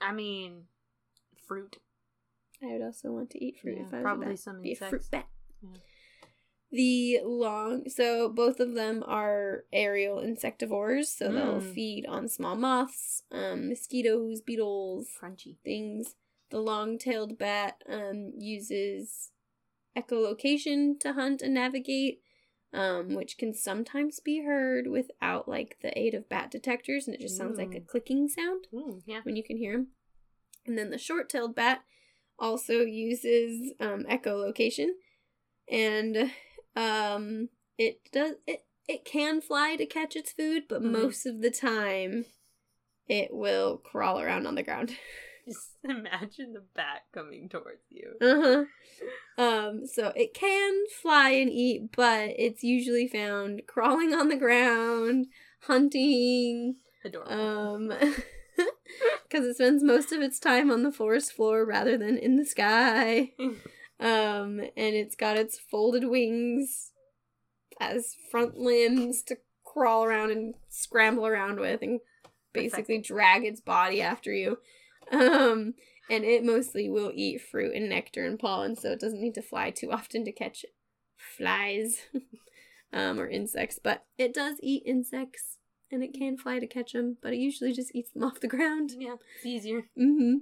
[0.00, 0.64] I mean,
[1.46, 1.78] fruit.
[2.62, 4.38] I would also want to eat fruit Yeah, if I was probably a bat.
[4.40, 5.08] some Be a fruit insects.
[5.08, 5.26] bat.
[5.62, 5.68] Yeah.
[6.70, 11.72] The long, so both of them are aerial insectivores, so they'll Mm.
[11.74, 15.56] feed on small moths, um, mosquitoes, beetles, Crunchy.
[15.64, 16.16] things.
[16.50, 19.30] The long-tailed bat um, uses
[19.98, 22.20] echolocation to hunt and navigate,
[22.72, 27.20] um, which can sometimes be heard without like the aid of bat detectors, and it
[27.20, 27.86] just sounds like a Mm.
[27.86, 29.20] clicking sound Ooh, yeah.
[29.22, 29.88] when you can hear them.
[30.66, 31.82] And then the short-tailed bat
[32.38, 34.88] also uses um, echolocation,
[35.70, 36.30] and
[36.76, 40.92] um, it does it it can fly to catch its food, but Mhm.
[40.92, 42.24] most of the time
[43.06, 44.96] it will crawl around on the ground.
[45.84, 48.14] Imagine the bat coming towards you.
[48.20, 48.64] Uh
[49.38, 49.42] huh.
[49.42, 55.26] Um, so it can fly and eat, but it's usually found crawling on the ground,
[55.62, 57.32] hunting, Adorable.
[57.32, 57.88] um,
[59.28, 62.46] because it spends most of its time on the forest floor rather than in the
[62.46, 63.32] sky.
[64.00, 66.92] Um, and it's got its folded wings
[67.80, 71.98] as front limbs to crawl around and scramble around with and
[72.52, 74.58] basically drag its body after you.
[75.12, 75.74] Um,
[76.10, 79.42] and it mostly will eat fruit and nectar and pollen, so it doesn't need to
[79.42, 80.64] fly too often to catch
[81.16, 82.02] flies
[82.92, 83.78] um, or insects.
[83.82, 85.58] But it does eat insects,
[85.90, 88.48] and it can fly to catch them, but it usually just eats them off the
[88.48, 88.92] ground.
[88.98, 89.88] yeah, it's easier.
[89.98, 90.36] Mm-hmm.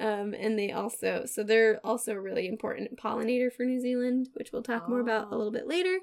[0.00, 4.50] Um, and they also, so they're also a really important pollinator for New Zealand, which
[4.52, 5.36] we'll talk more about a Oh.
[5.38, 5.98] little bit later.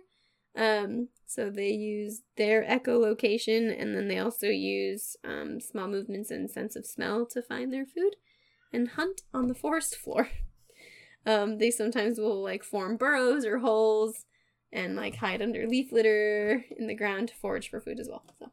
[0.56, 6.50] Um, so they use their echolocation, and then they also use um, small movements and
[6.50, 8.16] sense of smell to find their food
[8.72, 10.30] and hunt on the forest floor.
[11.26, 14.26] Um, they sometimes will like form burrows or holes
[14.72, 18.24] and like hide under leaf litter in the ground to forage for food as well.
[18.38, 18.52] So,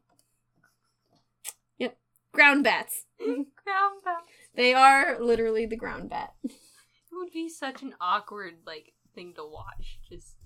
[1.79, 1.99] yep,
[2.33, 3.05] ground bats.
[3.19, 4.25] Ground bat.
[4.55, 6.35] They are literally the ground bat.
[6.45, 6.53] It
[7.13, 9.99] would be such an awkward like thing to watch.
[10.09, 10.37] Just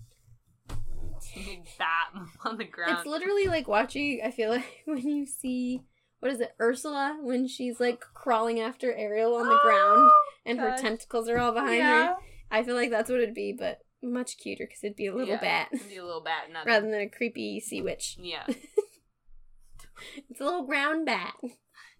[1.34, 2.98] big bat on the ground.
[2.98, 4.20] It's literally like watching.
[4.24, 5.82] I feel like when you see
[6.20, 10.12] what is it, Ursula, when she's like crawling after Ariel on the ground oh,
[10.46, 12.06] and her tentacles are all behind yeah.
[12.08, 12.16] her.
[12.50, 15.28] I feel like that's what it'd be, but much cuter because it'd be a little
[15.34, 18.16] Yeah, bat it'd Be a little bat, not rather than a creepy sea witch.
[18.20, 18.46] yeah.
[20.30, 21.34] It's a little ground bat,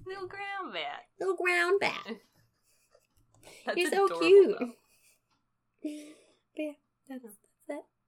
[0.07, 1.05] Little ground bat.
[1.19, 2.17] little ground bat.
[3.65, 4.57] That's You're so adorable, cute.
[4.59, 4.67] though.
[5.83, 5.91] But
[6.62, 6.73] yeah,
[7.09, 7.45] that's, that's that.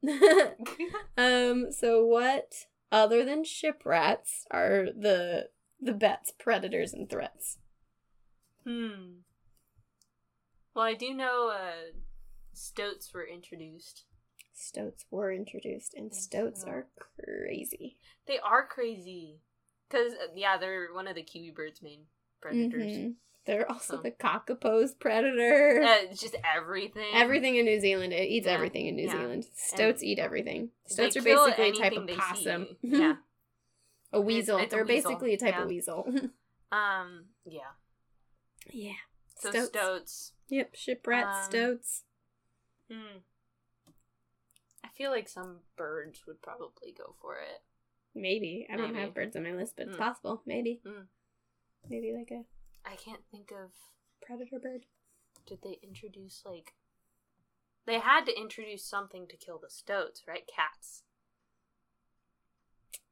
[1.19, 1.73] um.
[1.73, 5.49] So what other than ship rats are the
[5.81, 7.59] the bats predators and threats?
[8.65, 9.21] hmm.
[10.75, 11.93] Well, I do know uh,
[12.53, 14.05] stoats were introduced.
[14.55, 17.97] Stoats were introduced, and stoats are crazy.
[18.27, 19.41] They are crazy.
[19.89, 22.03] Because, yeah, they're one of the kiwi bird's main
[22.41, 22.93] predators.
[22.93, 23.15] Mhm.
[23.49, 25.83] They're also So- the kakapo's predator.
[25.83, 27.09] Uh, it's just everything.
[27.15, 29.13] everything in New Zealand, it eats Yeah, everything in New yeah.
[29.13, 29.47] Zealand.
[29.55, 30.71] Stoats eat everything.
[30.85, 32.77] Stoats are basically a type of possum.
[32.83, 33.15] Yeah.
[34.13, 34.59] a weasel.
[34.59, 35.63] it's a They're weasel, basically a type yeah.
[35.63, 36.07] of weasel.
[36.71, 37.73] Um, yeah.
[38.71, 38.93] yeah.
[39.39, 39.69] So Stoats.
[39.69, 40.33] stoats.
[40.51, 42.05] Yep, shipwrats, Um, stoats.
[42.93, 43.19] Hmm.
[44.85, 47.63] I feel like some birds would probably go for it.
[48.15, 48.67] Maybe.
[48.71, 50.01] I don't have birds on my list, but it's Mm.
[50.01, 50.43] possible.
[50.45, 50.83] Maybe.
[50.85, 51.07] Mm.
[51.89, 52.45] Maybe like a
[52.91, 53.71] I can't think of.
[54.23, 54.87] predator bird.
[55.47, 56.75] Did they introduce like?
[57.87, 60.43] They had to introduce something to kill the stoats, right?
[60.55, 61.03] Cats.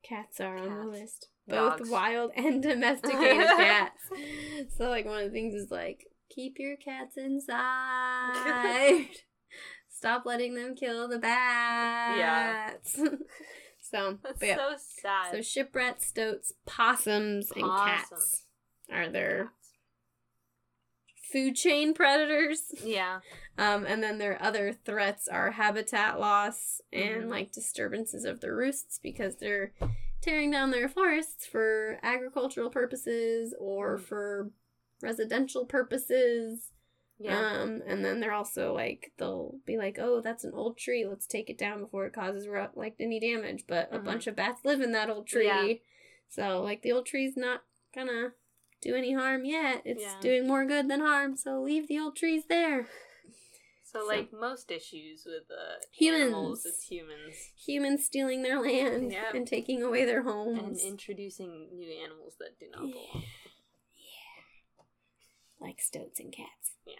[0.02, 1.28] Cats are on the list.
[1.48, 1.90] Both Dogs.
[1.90, 4.02] wild and domesticated cats.
[4.76, 9.08] So like one of the things is like keep your cats inside.
[9.88, 12.18] Stop letting them kill the bats.
[12.18, 12.70] Yeah.
[13.80, 14.56] so, yeah.
[14.56, 15.32] so sad.
[15.32, 18.44] So shipwrats, stoats, possums, and cats
[18.92, 19.65] are their Cats.
[21.32, 22.72] Food chain predators.
[22.82, 23.20] Yeah.
[23.58, 27.28] Um, and then their other threats are habitat loss and Mhm.
[27.30, 29.72] like disturbances of their roosts because they're
[30.20, 34.02] tearing down their forests for agricultural purposes or Mm.
[34.02, 34.50] for
[35.02, 36.72] residential purposes.
[37.18, 37.38] Yeah.
[37.62, 41.06] Um, and then they're also like they'll be like, "Oh, that's an old tree.
[41.06, 44.04] Let's take it down before it causes like any damage." But a Mhm.
[44.04, 45.74] bunch of bats live in that old tree, Yeah.
[46.28, 47.62] so like the old tree's not
[47.94, 48.34] gonna
[48.82, 49.82] do any harm yet.
[49.84, 50.20] It's Yeah.
[50.20, 51.36] doing more good than harm.
[51.36, 52.88] So leave the old trees there.
[53.84, 56.22] so, so- like most issues with uh, Humans.
[56.22, 57.34] animals, it's humans
[57.66, 59.34] Humans stealing their land Yep.
[59.34, 63.22] and taking away their homes and introducing new animals that do not belong.
[63.94, 64.82] Yeah.
[65.60, 66.74] Like stoats and cats.
[66.86, 66.94] Yeah.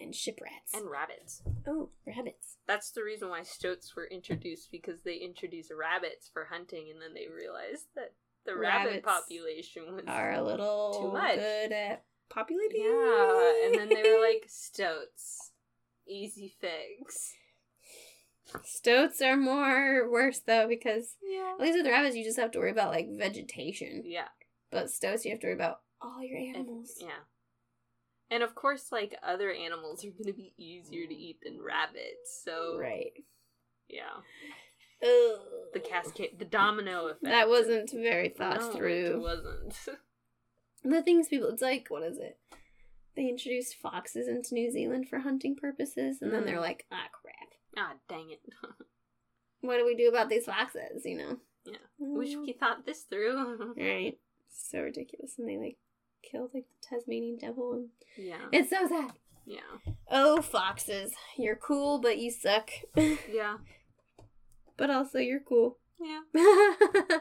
[0.00, 0.74] and shiprats.
[0.74, 1.42] And rabbits.
[1.66, 2.56] oh, rabbits.
[2.68, 7.14] That's the reason why stoats were introduced because they introduced rabbits for hunting, and then
[7.14, 8.12] they realized that
[8.48, 11.36] the rabbit population was Are a little Too much.
[11.36, 12.82] good at populating.
[12.82, 15.52] yeah, and then they were like stoats,
[16.06, 17.32] easy fix.
[18.64, 22.58] Stoats are more worse though because Yeah, at least with rabbits you just have to
[22.58, 24.28] worry about like vegetation, yeah,
[24.70, 26.94] but stoats you have to worry about all your and- animals.
[27.00, 27.24] yeah.
[28.30, 31.18] And of course, like other animals are gonna be easier to mm.
[31.18, 32.42] eat than rabbits.
[32.44, 33.12] So Right.
[33.88, 34.20] yeah,
[35.02, 35.40] Ugh.
[35.72, 37.24] the cascade, the domino effect.
[37.24, 39.74] That wasn't very thought No, It wasn't.
[40.84, 42.38] The things people, it's like, what is it?
[43.16, 46.60] They introduced foxes into New Zealand for hunting purposes, and then they're Mm.
[46.62, 47.48] like, ah, crap.
[47.76, 48.40] ah, dang it.
[49.60, 51.36] What do we do about these foxes, you know?
[51.64, 51.78] Yeah.
[51.98, 53.74] Wish we thought this through.
[53.76, 54.16] Right.
[54.50, 55.34] So ridiculous.
[55.36, 55.76] And they, like,
[56.22, 57.72] killed, like, the Tasmanian devil.
[57.72, 57.88] And...
[58.16, 58.46] yeah.
[58.52, 59.12] It's so sad.
[59.46, 59.58] Yeah.
[60.08, 61.12] Oh, foxes.
[61.36, 62.70] You're cool, but you suck.
[62.96, 63.56] Yeah.
[64.78, 65.76] But also, you're cool.
[66.00, 66.20] Yeah.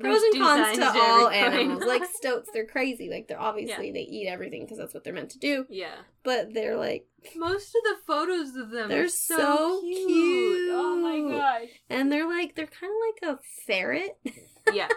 [0.00, 1.82] Pros and cons to all animals.
[1.84, 3.08] Like stoats, they're crazy.
[3.08, 5.64] Like they're obviously they eat everything because that's what they're meant to do.
[5.70, 5.94] yeah.
[6.24, 7.06] But they're like,
[7.36, 10.68] Most of the photos of them They're are so, so cute.
[10.72, 11.30] Oh my cute.
[11.40, 11.68] gosh.
[11.88, 14.18] and they're like, they're kind of like a ferret.
[14.74, 14.88] Yeah.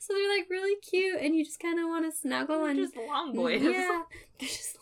[0.00, 2.78] so they're like really cute, and you just kind of want to snuggle They're and
[2.80, 3.62] just long boys.
[3.62, 4.02] Yeah,
[4.40, 4.76] they're just.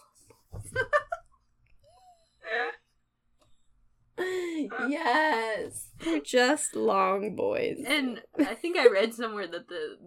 [4.89, 7.79] yes, they're just long boys.
[7.87, 9.99] and I think I read somewhere that the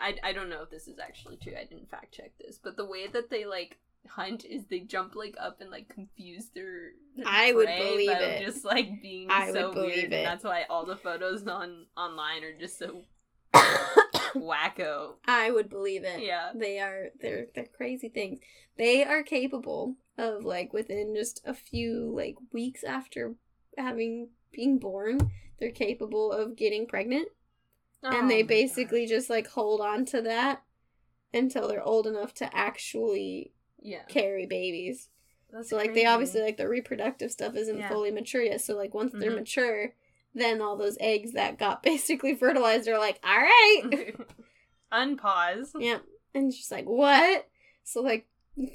[0.00, 1.52] I, I don't know if this is actually true.
[1.60, 3.78] I didn't fact check this, but the way that they like
[4.08, 6.92] hunt is they jump like up and like confuse their.
[7.16, 8.44] their I would believe it.
[8.44, 10.16] Just like being I so would believe weird, it.
[10.16, 13.02] and that's why all the photos on online are just so
[14.34, 15.14] wacko.
[15.26, 16.22] I would believe it.
[16.22, 16.50] Yeah.
[16.54, 18.40] They are they're they're crazy things.
[18.76, 23.34] They are capable of like within just a few like weeks after
[23.76, 27.28] having being born, they're capable of getting pregnant.
[28.02, 30.62] and they Oh basically just like hold on to that
[31.34, 34.02] until they're old enough to actually yeah.
[34.08, 35.08] carry babies.
[35.52, 37.88] That's So like they obviously like the reproductive stuff isn't Yeah.
[37.88, 38.60] fully mature yet.
[38.60, 39.36] So like once they're Mhm.
[39.40, 39.94] mature,
[40.34, 44.14] then all those eggs that got basically fertilized are like, all right,
[44.92, 45.70] unpause.
[45.78, 45.98] yeah,
[46.34, 47.46] and just like what?
[47.84, 48.26] So like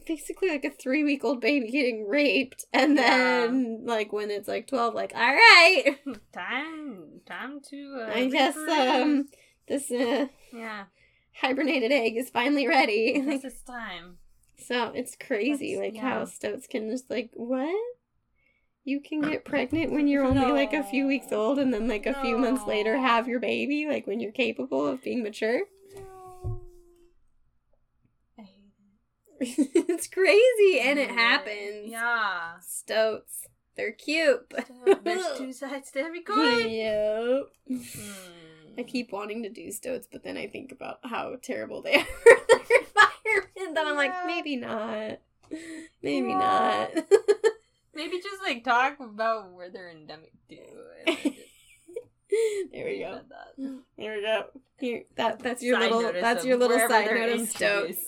[0.07, 4.67] basically like a three week old baby getting raped, and then like when it's like
[4.67, 5.97] twelve, like all right,
[6.33, 7.97] Time, time to.
[8.07, 9.25] Uh, I guess um
[9.67, 10.85] this uh, Yeah,
[11.41, 13.19] hibernated egg is finally ready.
[13.21, 14.17] this is time.
[14.57, 16.25] So it's crazy, That's- like how yeah.
[16.25, 17.75] stoats can just like what?
[18.83, 22.05] You can get pregnant when you're only like a few weeks old, and then like
[22.05, 25.61] a few months later have your baby, like when you're capable of being mature.
[28.37, 28.71] I hate
[29.89, 31.89] it's crazy, and it happens.
[31.91, 32.59] Yeah.
[32.61, 34.51] Stoats, they're cute.
[35.03, 36.69] There's two sides to every coin.
[36.69, 37.43] yep.
[37.67, 37.81] Hmm.
[38.77, 42.03] I keep wanting to do stoats, but then I think about how terrible they are
[42.03, 43.75] for their environment.
[43.75, 45.19] Then I'm like, maybe not.
[46.01, 46.87] Maybe Yeah.
[46.93, 47.05] not.
[47.93, 50.57] Maybe just like talk about where they're endemic to.
[51.07, 51.15] and
[52.73, 53.05] there we go.
[53.13, 53.79] it at that.
[53.97, 54.45] There we go.
[54.77, 58.05] Here, that that's your Side little that's your little side note of stoats.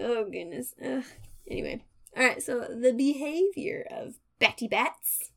[0.00, 0.74] Oh goodness.
[0.84, 1.04] Ugh.
[1.48, 1.84] Anyway,
[2.16, 2.42] all right.
[2.42, 5.30] So the behavior of Betty Bats.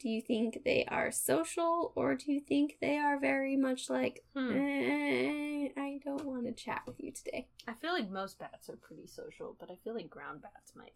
[0.00, 4.22] Do you think they are social, or do you think they are very much like,
[4.32, 4.52] Hmm.
[4.52, 7.48] eh, I don't want to chat with you today?
[7.66, 10.94] I feel like most bats are pretty social, but I feel like ground bats might.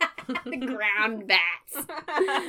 [0.26, 1.86] The ground bats.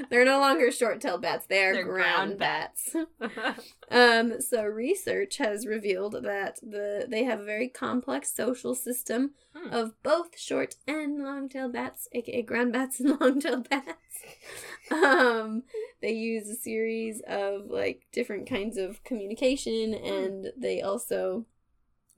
[0.10, 1.46] They're no longer short-tailed bats.
[1.48, 2.96] They are They're ground, ground bats.
[3.92, 9.72] Um, so research has revealed that the they have a very complex social system Hmm.
[9.74, 13.96] of both short and long-tailed bats, aka ground bats and long-tailed bats.
[14.92, 15.64] um,
[16.02, 21.46] they use a series of like different kinds of communication, and they also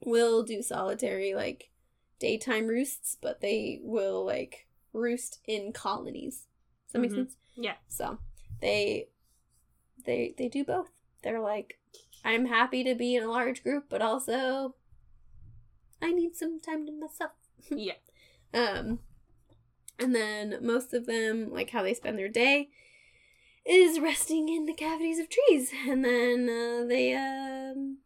[0.04, 1.70] will do solitary like
[2.18, 4.66] daytime roosts, but they will like
[4.98, 6.46] roost in colonies.
[6.86, 7.14] Does that make Mhm.
[7.16, 7.36] sense?
[7.56, 7.76] yeah.
[7.88, 8.18] So
[8.60, 9.08] they
[10.04, 10.90] they they do both.
[11.22, 11.78] They're like,
[12.24, 14.74] I'm happy to be in a large group, but also
[16.00, 17.32] I need some time to myself.
[17.70, 17.94] Yeah.
[18.54, 19.00] Um
[19.98, 22.68] and then most of them, like how they spend their day,
[23.66, 25.72] is resting in the cavities of trees.
[25.88, 27.98] And then uh, they um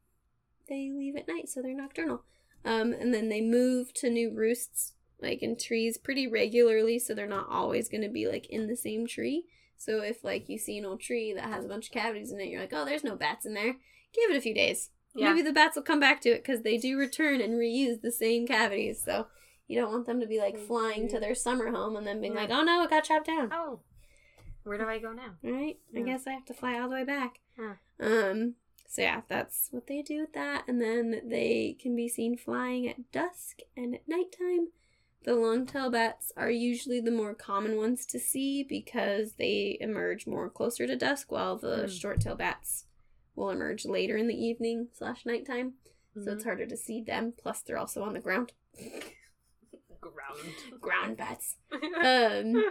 [0.68, 2.22] they leave at night, so they're nocturnal.
[2.64, 7.26] Um and then they move to new roosts like in trees pretty regularly, so they're
[7.26, 9.44] not always gonna be like in the same tree.
[9.76, 12.40] So if like you see an old tree that has a bunch of cavities in
[12.40, 13.76] it, you're like, oh, there's no bats in there.
[14.12, 14.90] Give it a few days.
[15.14, 15.30] Yeah.
[15.30, 18.12] Maybe the bats will come back to it because they do return and reuse the
[18.12, 19.02] same cavities.
[19.02, 19.26] So
[19.66, 22.34] you don't want them to be like flying to their summer home and then being
[22.34, 23.50] like, oh no, it got chopped down.
[23.52, 23.80] Oh.
[24.64, 25.34] Where do I go now?
[25.44, 27.40] All right, I guess I have to fly all the way back.
[27.58, 27.74] Huh.
[28.00, 28.54] Um.
[28.86, 32.86] So yeah, that's what they do with that, and then they can be seen flying
[32.86, 34.68] at dusk and at nighttime.
[35.24, 40.50] The long-tail bats are usually the more common ones to see because they emerge more
[40.50, 41.86] closer to dusk, while the Hmm.
[41.86, 42.86] short-tail bats
[43.36, 45.74] will emerge later in the evening slash nighttime.
[46.22, 47.32] So it's harder to see them.
[47.32, 48.52] Plus, they're also on the ground.
[50.00, 50.54] ground.
[50.80, 51.56] Ground bats.
[52.04, 52.64] Um,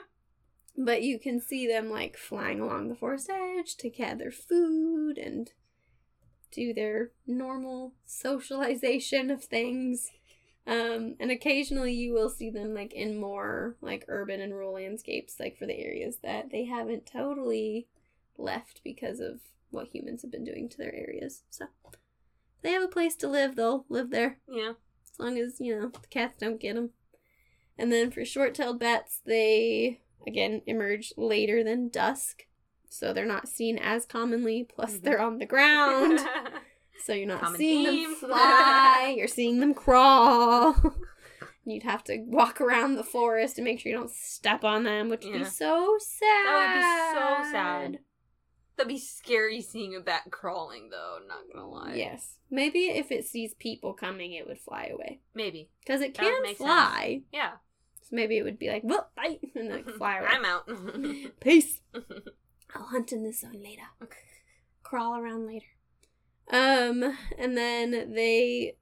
[0.78, 5.52] but you can see them like flying along the forest edge to gather food and
[6.52, 10.12] do their normal socialization of things.
[10.68, 15.40] Um, and occasionally you will see them like in more like urban and rural landscapes,
[15.40, 17.88] like for the areas that they haven't totally
[18.38, 19.40] left because of
[19.72, 21.44] what humans have been doing to their areas.
[21.50, 21.66] So
[22.62, 24.74] they have a place to live, they'll live there yeah.
[25.12, 26.92] as long as you know the cats don't get them.
[27.78, 32.46] And then for short-tailed bats, they again emerge later than dusk,
[32.90, 34.64] so they're not seen as commonly.
[34.64, 35.02] Plus, Mhm.
[35.02, 36.20] they're on the ground,
[37.04, 38.10] so you're not Common seeing theme.
[38.10, 39.14] them fly.
[39.18, 40.76] You're seeing them crawl.
[41.66, 45.10] You'd have to walk around the forest and make sure you don't step on them,
[45.10, 46.46] which would be so sad.
[46.46, 48.00] That would be so sad.
[48.78, 51.20] That'd be scary seeing a bat crawling, though.
[51.28, 51.94] Not gonna lie.
[51.94, 55.70] Yes, maybe if it sees people coming, it would fly away Maybe.
[55.82, 56.68] because it can make sense.
[56.68, 57.22] fly.
[57.32, 57.52] Yeah.
[58.02, 60.30] So maybe it would be like, "Well, bye," and like fly away.
[60.32, 60.68] I'm out.
[61.40, 61.82] Peace.
[62.74, 63.84] I'll hunt in the zone later.
[64.82, 65.66] Crawl around later.
[66.52, 68.76] Um, and then they,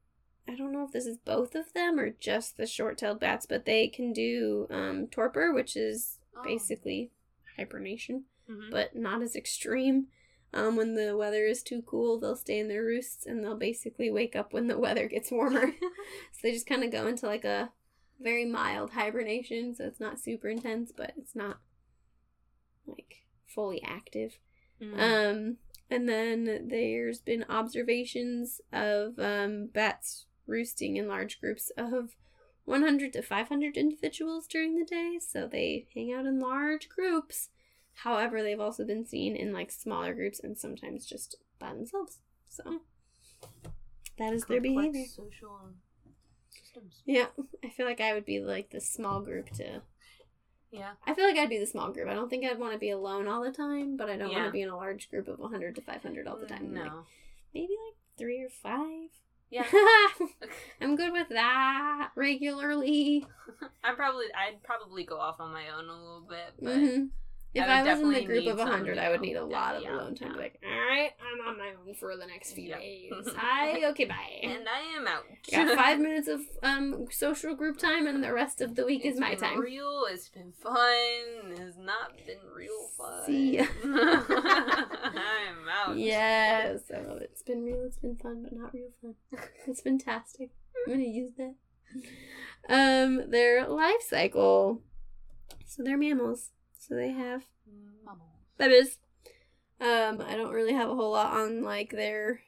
[0.48, 3.66] I don't know if this is both of them or just the short-tailed bats, but
[3.66, 6.42] they can do um torpor, which is Oh.
[6.44, 7.12] basically
[7.58, 8.72] hibernation, Mhm.
[8.72, 10.08] but not as extreme.
[10.52, 14.10] Um, when the weather is too cool, they'll stay in their roosts and they'll basically
[14.10, 15.72] wake up when the weather gets warmer.
[16.32, 17.72] so they just kind of go into like a
[18.20, 21.60] very mild hibernation, so it's not super intense, but it's not
[22.88, 24.40] like fully active.
[24.82, 24.98] Mm.
[25.00, 25.58] Um,
[25.90, 32.16] and then there's been observations of um, bats roosting in large groups of
[32.66, 37.50] 100 to 500 individuals during the day, so they hang out in large groups.
[38.04, 42.20] However, they've also been seen in like smaller groups and sometimes just by themselves.
[42.48, 42.82] So
[44.18, 45.06] that is their behavior.
[45.06, 45.70] social
[46.50, 47.02] systems.
[47.06, 47.28] Yeah,
[47.64, 49.82] I feel like I would be like the small group to.
[50.72, 50.92] Yeah.
[51.06, 52.08] I feel like I'd be the small group.
[52.08, 54.46] I don't think I'd want to be alone all the time, but I don't want
[54.46, 56.74] to be in a large group of 100 to 500 all the time.
[56.74, 56.82] No.
[56.82, 56.92] Like,
[57.54, 59.10] maybe like three or five.
[59.50, 59.66] Yeah.
[60.82, 63.26] I'm good with that regularly.
[63.84, 67.06] I'm probably I'd probably go off on my own a little bit, but hmm
[67.52, 69.44] If I I, was in the group of some, 100, you I would need a
[69.44, 70.34] lot of yeah, alone time.
[70.36, 70.38] yeah.
[70.40, 72.80] Like, all right, I'm on my own for the next few Yep.
[72.80, 73.12] days.
[73.36, 74.40] Hi, okay, bye.
[74.44, 75.24] and I am out.
[75.52, 79.16] Got five minutes of um social group time, and the rest of the week It's
[79.16, 79.60] is my been time.
[79.60, 80.76] Real, it's been fun.
[81.52, 83.26] It has not been real fun.
[83.26, 83.66] See ya.
[83.84, 85.98] I'm out.
[85.98, 89.16] Yeah, so it's been real, it's been fun, but not real fun.
[89.68, 90.52] It's fantastic.
[90.88, 91.56] I'm gonna use that.
[92.70, 94.82] Um, their life cycle.
[95.66, 96.52] So they're mammals.
[96.90, 97.44] So they have
[98.58, 98.98] babies.
[99.80, 102.42] Um, I don't really have a whole lot on like their.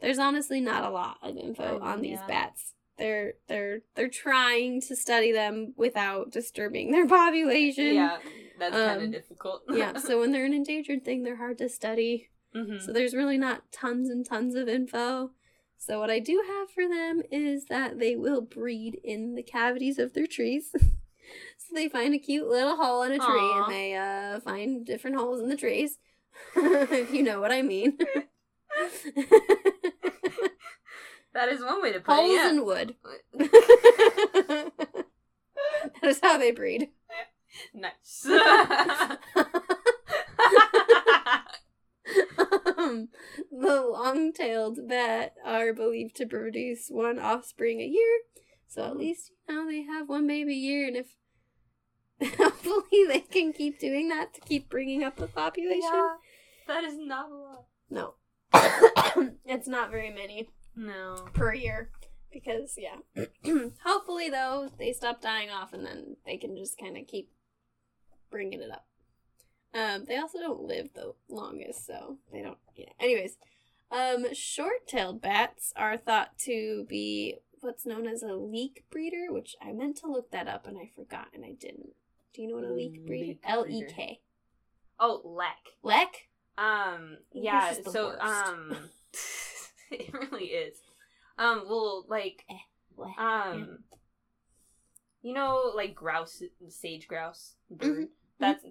[0.00, 2.26] There's honestly not a lot of info Um, on these yeah.
[2.26, 2.74] bats.
[2.96, 7.94] They're they're they're trying to study them without disturbing their population.
[7.94, 8.18] Yeah,
[8.58, 9.62] that's kind Um, of difficult.
[9.72, 9.92] yeah.
[9.98, 12.28] So when they're an endangered thing, they're hard to study.
[12.54, 12.80] Mhm.
[12.80, 15.32] So there's really not tons and tons of info.
[15.76, 19.98] So what I do have for them is that they will breed in the cavities
[19.98, 20.74] of their trees.
[21.70, 23.64] they find a cute little hole in a tree Aw.
[23.64, 25.98] and they uh, find different holes in the trees.
[26.56, 27.98] if you know what I mean.
[31.34, 32.34] that is one way to put Holes it.
[32.34, 32.50] Yeah.
[32.50, 32.94] in wood.
[33.34, 34.72] that
[36.02, 36.88] is how they breed.
[37.74, 38.26] nice.
[42.78, 43.08] Um,
[43.52, 48.20] the long-tailed bat are believed to produce one offspring a year,
[48.66, 51.06] so at least you know they have one baby a year, and if
[52.38, 55.80] hopefully they can keep doing that to keep bringing up the population.
[55.92, 56.14] Yeah,
[56.68, 57.64] that is not a lot.
[57.90, 58.14] No,
[59.44, 61.26] it's not very many No.
[61.32, 61.90] per year
[62.32, 63.24] because yeah.
[63.84, 67.30] hopefully though they stop dying off, and then they can just kind of keep
[68.30, 68.86] bringing it up.
[69.72, 72.58] Um, they also don't live the longest, so they don't.
[72.76, 72.90] Yeah.
[72.98, 73.36] Anyways,
[73.90, 79.72] um, short-tailed bats are thought to be what's known as a leek breeder, which I
[79.72, 81.90] meant to look that up and I forgot and I didn't.
[82.34, 83.38] Do you know what a leek breeder?
[83.44, 84.20] L E K.
[84.98, 85.58] Oh, lack.
[85.82, 86.28] Lek.
[86.58, 87.18] Um.
[87.32, 87.74] Yeah.
[87.90, 88.08] So.
[88.08, 88.22] worst.
[88.22, 88.76] Um.
[89.90, 90.76] it really is.
[91.38, 91.64] Um.
[91.68, 92.44] Well, like.
[92.96, 93.18] Lek.
[93.18, 93.78] Um.
[95.22, 97.96] You know, like grouse, sage grouse bird.
[97.96, 98.08] Mhm.
[98.38, 98.64] That's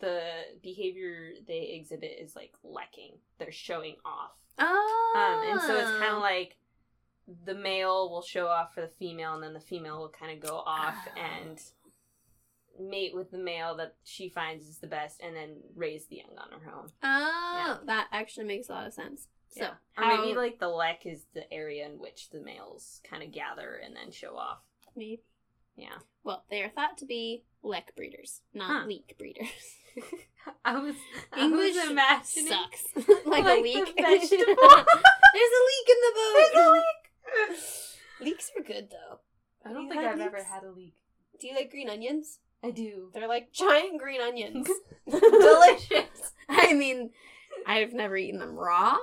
[0.00, 0.22] the
[0.62, 3.18] behavior they exhibit is like lekking.
[3.38, 4.30] They're showing off.
[4.60, 5.14] Oh.
[5.16, 6.56] Um, and so it's kind of like
[7.44, 10.40] the male will show off for the female, and then the female will kind of
[10.40, 11.20] go off Oh.
[11.20, 11.60] and
[12.80, 16.36] mate with the male that she finds is the best, and then raise the young
[16.38, 16.88] on her own.
[17.02, 19.28] Oh, that actually makes a lot of sense.
[19.50, 19.70] So, yeah.
[19.96, 23.80] or maybe like the lek is the area in which the males kind of gather
[23.84, 24.58] and then show off.
[24.96, 25.22] maybe.
[25.76, 28.86] Yeah, Well, they are thought to be lek breeders, not Huh.
[28.88, 29.46] leek breeders.
[30.64, 30.96] I was
[31.36, 32.84] English I was imagining Sucks.
[33.26, 33.96] like, a Like leek.
[33.96, 34.56] the vegetable.
[34.56, 36.34] There's a leek in the boat.
[36.52, 37.60] There's a leek.
[38.20, 39.20] Leeks are good though.
[39.64, 40.94] I don't think I've ever had a leek.
[41.40, 42.40] Do you like green onions?
[42.64, 43.10] I do.
[43.14, 44.68] They're like giant green onions.
[45.10, 46.32] Delicious.
[46.48, 47.10] I mean,
[47.66, 48.96] I've never eaten them raw,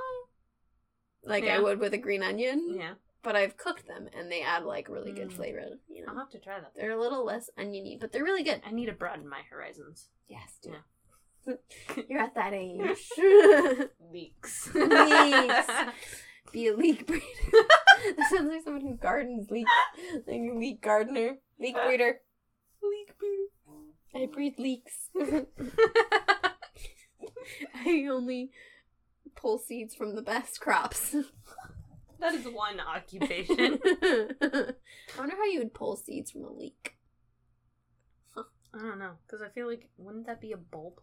[1.23, 2.75] like I would with a green onion.
[2.77, 2.93] Yeah,
[3.23, 5.33] But I've cooked them, and they add like really good Mm.
[5.33, 5.61] flavor.
[5.87, 6.73] You know, I'll have to try that.
[6.75, 8.61] they're a little less oniony, but they're really good.
[8.65, 10.09] I need to broaden my horizons.
[10.27, 11.53] Yes, Yeah.
[12.09, 12.79] You're at that age.
[14.11, 14.73] Leeks.
[14.73, 15.67] Leeks.
[16.51, 17.23] Be a leek breeder.
[17.51, 19.69] that sounds like someone who gardens leeks.
[20.25, 21.37] Like a leek gardener.
[21.59, 22.21] Leek breeder.
[22.81, 23.44] Leek breeder.
[24.15, 25.09] I breed leeks.
[27.75, 28.51] I only
[29.35, 31.15] pull seeds from the best crops.
[32.19, 33.79] that is one occupation.
[33.83, 34.73] I
[35.17, 36.95] wonder how you would pull seeds from a leek.
[38.37, 40.99] I don't know, because I feel like wouldn't that be a bulb?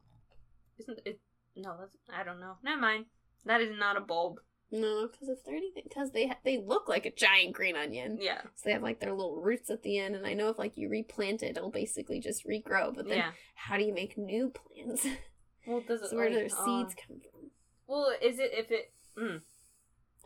[0.79, 1.21] Isn't it?
[1.57, 2.57] No, that's I don't know.
[2.63, 3.07] Never mind.
[3.47, 4.41] That is not a bulb.
[4.75, 8.17] No, because if they're anything, because they ha- they look like a giant green onion.
[8.21, 8.41] Yeah.
[8.55, 10.77] So they have like their little roots at the end, and I know if like
[10.79, 12.95] you replant it, it'll basically just regrow.
[12.95, 13.33] But then, Yeah.
[13.55, 15.07] how do you make new plants?
[15.65, 16.11] Well, does it?
[16.11, 17.51] so where do their uh, seeds come from?
[17.87, 18.93] well, is it if it?
[19.17, 19.43] Mm,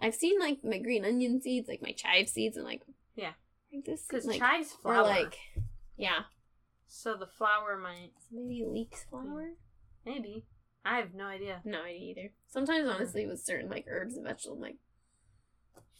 [0.01, 2.81] I've seen like my green onion seeds, like my chive seeds, and like
[3.17, 3.33] Yeah.
[3.71, 5.03] Like this, Because like, chives or flower.
[5.07, 5.37] like,
[5.99, 6.21] yeah,
[6.87, 8.13] So the flower might.
[8.33, 9.51] maybe leeks flower.
[10.07, 10.47] Maybe.
[10.87, 11.61] I have no idea.
[11.65, 12.33] No idea either.
[12.49, 14.77] Sometimes, honestly, with certain like herbs and vegetables, I'm like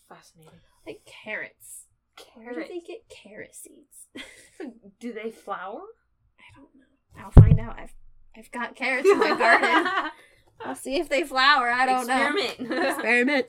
[0.09, 0.53] Fascinating.
[0.87, 1.87] like carrots.
[2.35, 4.09] Where do they get carrot seeds?
[5.01, 5.83] Do they flower?
[6.39, 7.23] I don't know.
[7.25, 7.79] I'll find out.
[7.79, 7.93] I've
[8.37, 10.11] I've got carrots in my garden.
[10.65, 11.69] I'll see if they flower.
[11.71, 12.15] I don't know.
[12.15, 12.87] Experiment.
[12.89, 13.47] Experiment.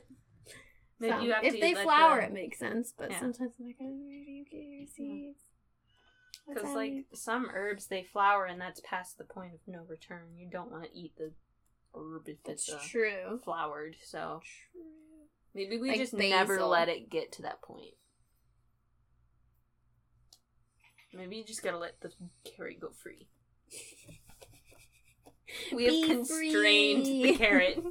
[1.00, 2.92] So, if they flower, the- it makes sense.
[2.98, 3.20] But Yeah.
[3.20, 5.38] sometimes I'm like, oh, where do you get your seeds?
[6.48, 10.36] Because like some herbs they flower and that's past the point of no return.
[10.36, 11.32] You don't want to eat the
[11.94, 13.40] herb if it's uh, true.
[13.44, 13.96] flowered.
[14.04, 14.40] So
[14.72, 14.82] True.
[15.54, 17.94] maybe we Like just never let it get to that point.
[21.14, 22.12] Maybe you just gotta let the
[22.44, 23.28] carrot go free.
[25.74, 27.82] We have Be constrained the carrot.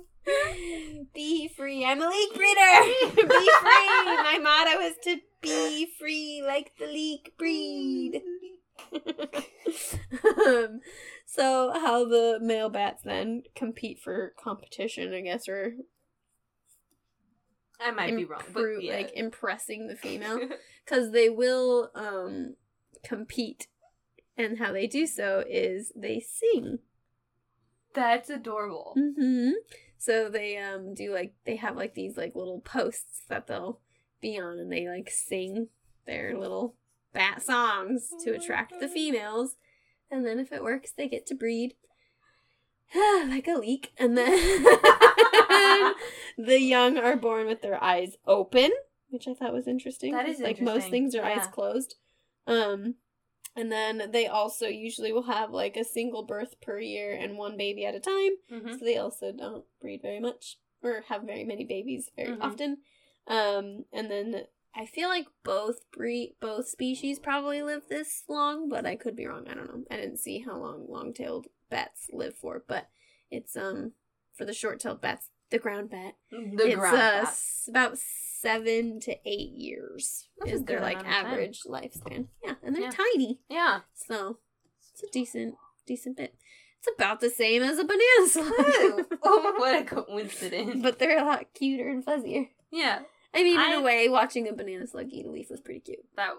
[1.13, 1.83] Be free.
[1.85, 2.83] I'm a leek breeder.
[3.15, 3.27] be free.
[3.31, 8.21] My motto is to be free like the leek breed.
[10.45, 10.81] Um,
[11.25, 15.73] so how the male bats then compete for competition, I guess, or
[17.79, 18.95] I might be wrong, but yeah.
[18.95, 20.39] like impressing the female,
[20.85, 22.55] because they will um
[23.03, 23.67] compete,
[24.37, 26.79] and how they do so is they sing.
[27.93, 28.95] That's adorable.
[28.95, 29.51] hmm
[29.97, 33.79] So they um do like they have like these like little posts that they'll
[34.21, 35.67] be on, and they like sing
[36.05, 36.75] their little
[37.17, 39.55] bat songs to attract the females,
[40.11, 41.73] and then if it works, they get to breed.
[42.95, 44.31] like a leek, and then
[46.37, 48.71] the young are born with their eyes open,
[49.09, 50.13] which I thought was interesting.
[50.13, 51.95] That is like most things are eyes closed.
[52.45, 52.95] Um,
[53.55, 57.57] and then they also usually will have like a single birth per year and one
[57.57, 58.31] baby at a time.
[58.49, 62.41] hmm So they also don't breed very much or have very many babies very Mhm.
[62.41, 62.77] often.
[63.27, 64.45] Um, and then
[64.77, 69.25] I feel like both breed both species probably live this long, but I could be
[69.25, 69.47] wrong.
[69.49, 69.83] I don't know.
[69.89, 72.87] I didn't see how long long-tailed bats live for, but
[73.31, 73.93] it's um
[74.35, 76.13] for the short-tailed bats, the ground bat.
[76.31, 77.37] The it's ground uh, bat.
[77.67, 82.27] about seven to eight years That's is their like average lifespan.
[82.43, 82.91] Yeah, and they're Yeah.
[82.91, 83.79] tiny, Yeah.
[83.95, 84.37] so
[84.93, 85.55] it's a decent
[85.87, 86.35] decent bit.
[86.79, 88.51] It's about the same as a banana slug.
[89.23, 90.81] oh, what a coincidence.
[90.83, 92.49] but they're a lot cuter and fuzzier.
[92.71, 92.99] yeah,
[93.33, 95.79] I mean, in I- a way, watching a banana slug eat a leaf was pretty
[95.81, 95.99] cute.
[96.15, 96.31] that,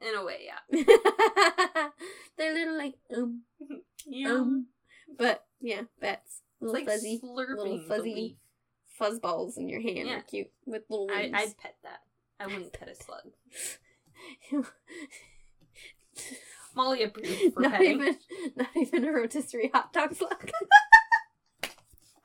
[0.00, 0.84] in a way, yeah.
[2.36, 3.42] they're little like um
[4.06, 4.32] Yeah.
[4.32, 4.66] um,
[5.18, 8.38] but yeah, bats, it's little like fuzzy little fuzzy
[8.98, 10.08] fuzz balls in your hand.
[10.08, 10.18] Yeah.
[10.18, 11.34] are cute with little I, wings.
[11.36, 12.00] I'd pet that.
[12.40, 13.32] I wouldn't pet a slug.
[16.74, 18.00] Molly approved for not petting.
[18.00, 18.16] even,
[18.56, 20.50] not even a rotisserie hot dog slug.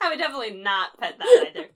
[0.02, 1.68] I would definitely not pet that either.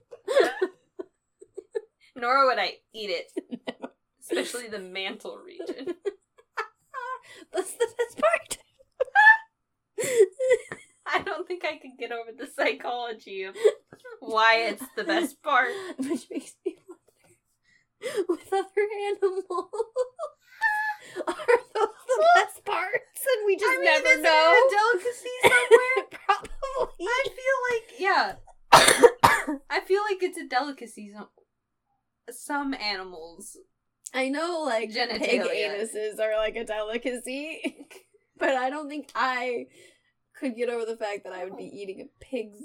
[2.18, 3.32] Nor would I eat it.
[4.20, 5.86] Especially the mantle region.
[7.52, 8.58] That's the best part.
[11.06, 13.54] I don't think I can get over the psychology of
[14.20, 15.70] why it's the best part.
[15.98, 19.70] Which makes me wonder with other animals.
[21.26, 21.34] Are
[21.74, 23.26] those the best parts?
[23.36, 24.54] And we just I mean, never know.
[24.54, 26.06] a delicacy somewhere?
[26.10, 27.06] Probably.
[27.06, 28.32] I feel like yeah.
[29.70, 31.12] I feel like it's a delicacy.
[32.48, 33.58] Some animals.
[34.14, 35.68] I know, like pig Genitalia.
[35.68, 37.76] anuses are like a delicacy,
[38.38, 39.66] but I don't think I
[40.34, 41.76] could get over the fact that I would be oh.
[41.76, 42.60] eating a pig's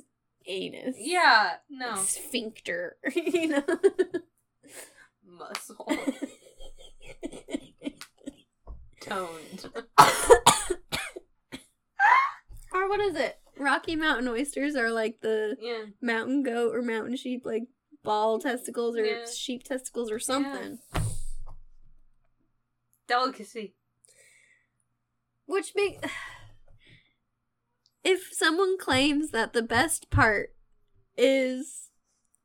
[0.47, 0.95] anus.
[0.97, 2.95] Yeah, no sphincter.
[3.13, 3.63] you know.
[5.25, 5.89] muscle
[9.01, 9.65] toned.
[12.73, 13.37] or what is it?
[13.57, 17.63] Rocky Mountain oysters are like the Yeah, mountain goat or mountain sheep, like
[18.03, 19.25] ball testicles or Yeah.
[19.25, 20.79] sheep testicles or something.
[23.07, 23.75] delicacy.
[25.45, 26.03] Which make
[28.03, 30.53] if someone claims that the best part
[31.17, 31.89] is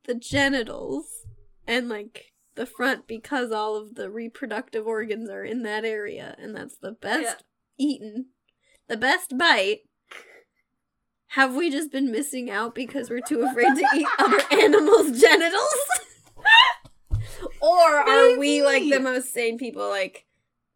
[0.05, 1.25] the genitals
[1.67, 6.55] and like the front because all of the reproductive organs are in that area and
[6.55, 7.43] that's the best
[7.77, 8.27] eaten,
[8.87, 9.81] the best bite.
[11.33, 15.75] Have we just been missing out because we're too afraid to eat other animals' genitals?
[17.61, 20.25] or are we like the most sane people like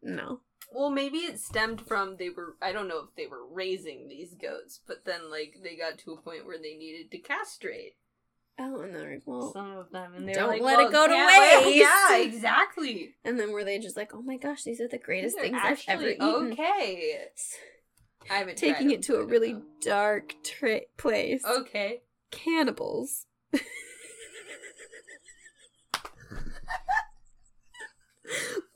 [0.02, 0.40] no.
[0.72, 2.56] Well, maybe it stemmed from they were.
[2.60, 6.12] I don't know if they were raising these goats, but then like they got to
[6.12, 7.94] a point where they needed to castrate
[8.56, 11.08] Oh, and they're like, well, some of them, and they're don't like, let it go
[11.08, 13.16] to waste." Yeah, exactly.
[13.24, 15.82] and then were they just like, oh my gosh, these are the greatest things I've
[15.88, 16.52] ever eaten?
[16.52, 17.18] Okay,
[18.30, 19.62] I haven't Taking them, it to a really know.
[19.80, 21.44] dark tra- place.
[21.44, 22.02] okay.
[22.30, 23.26] Cannibals.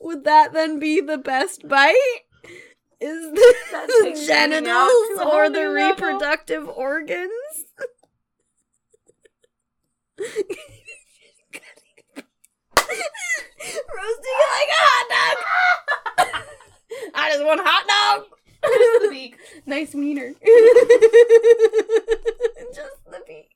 [0.01, 1.95] would that then be the best bite?
[3.01, 5.73] Is the, That's the like moving out genitals or the level.
[5.75, 7.31] reproductive organs?
[13.39, 16.43] Roasting like a hot dog.
[17.15, 17.87] I just want a hot
[18.27, 18.38] dog.
[18.65, 19.37] Just the beak.
[19.67, 20.35] Nice wiener.
[22.75, 23.51] Just the beak.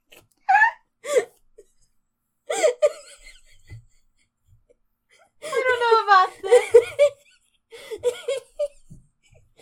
[5.44, 6.72] I don't know about this.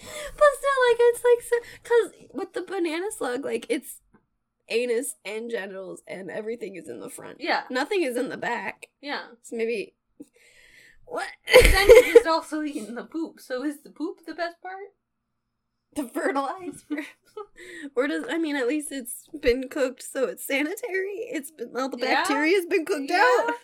[0.08, 4.00] but still, like it's like so because with the banana slug, like it's
[4.68, 7.38] anus and genitals and everything is in the front.
[7.40, 8.86] Yeah, Nothing is in the back.
[9.00, 9.22] yeah.
[9.42, 9.94] So maybe
[11.06, 11.26] what?
[11.52, 13.40] Then you're also eating the poop.
[13.40, 14.76] So is the poop the best part?
[15.96, 16.98] To fertilize for
[17.96, 21.28] or does I mean at least it's been cooked so it's sanitary.
[21.32, 22.14] It's been all the Yeah.
[22.22, 23.26] bacteria's been cooked Yeah.
[23.48, 23.54] out.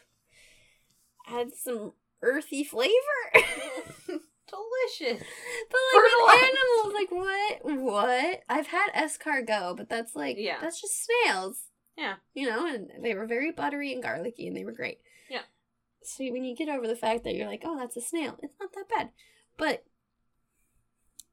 [1.29, 2.93] Add some earthy flavor.
[4.07, 5.22] Delicious.
[5.70, 5.79] But
[6.27, 7.59] like animals, like what?
[7.81, 8.41] What?
[8.49, 10.59] I've had escargot, but that's like Yeah.
[10.61, 11.62] that's just snails.
[11.97, 12.16] Yeah.
[12.35, 14.99] You know, and they were very buttery and garlicky and they were great.
[15.31, 15.43] Yeah.
[16.05, 18.55] So when you get over the fact that you're like, oh, that's a snail, it's
[18.61, 19.11] not that bad.
[19.57, 19.85] But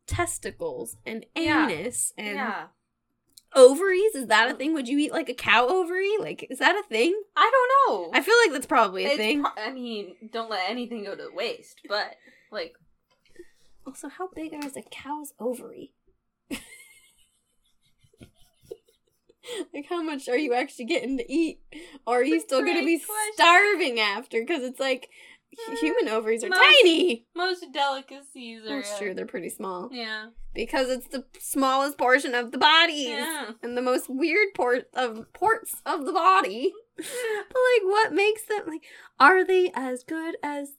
[0.07, 1.67] testicles and Yeah.
[1.67, 2.67] anus and yeah.
[3.55, 4.73] ovaries, is that a thing?
[4.73, 6.17] Would you eat like a cow ovary?
[6.19, 7.19] Like, is that a thing?
[7.35, 8.11] I don't know.
[8.13, 9.43] I feel like that's probably a It's thing.
[9.43, 12.15] pro- I mean, don't let anything go to waste, but
[12.51, 12.73] like,
[13.85, 15.91] also, how big is a cow's ovary?
[19.73, 21.59] like, how much are you actually getting to eat?
[22.07, 23.33] Or are you still going to be question.
[23.33, 24.39] starving after?
[24.39, 25.09] Because it's like
[25.79, 27.25] human ovaries are Most- tiny.
[27.35, 28.77] most delicacies are.
[28.81, 29.89] That's true, they're pretty small.
[29.91, 30.27] Yeah.
[30.53, 33.05] Because it's the smallest portion of the body.
[33.09, 33.51] Yeah.
[33.63, 36.71] And the most weird port of ports of the body.
[36.97, 38.83] but like what makes them like
[39.19, 40.73] are they as good as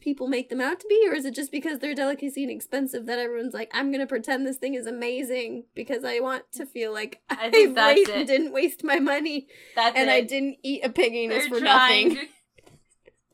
[0.00, 3.06] people make them out to be or is it just because they're delicacy and expensive
[3.06, 6.92] that everyone's like i'm gonna pretend this thing is amazing because i want to feel
[6.92, 8.26] like I I, think that's it.
[8.28, 10.12] didn't waste my money That's and it.
[10.12, 12.32] i didn't eat a pig anus They're for trying nothing to-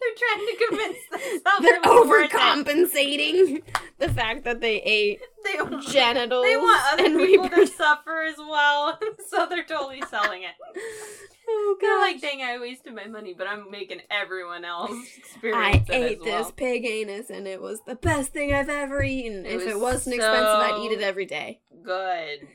[0.01, 2.31] they're trying to convince themselves they're it it.
[2.33, 3.63] overcompensating
[3.99, 8.23] the fact that they ate They want, genitals they want other and people to suffer
[8.23, 10.55] as well, so they're totally selling it.
[11.49, 15.73] oh They're god like, dang, I wasted my money, but I'm making everyone else I
[15.73, 19.03] experience it ate as this pig anus and it was the best thing I've ever
[19.03, 19.47] eaten.
[19.47, 21.61] It if it was wasn't expensive, I'd eat it every day.
[21.85, 22.49] Good.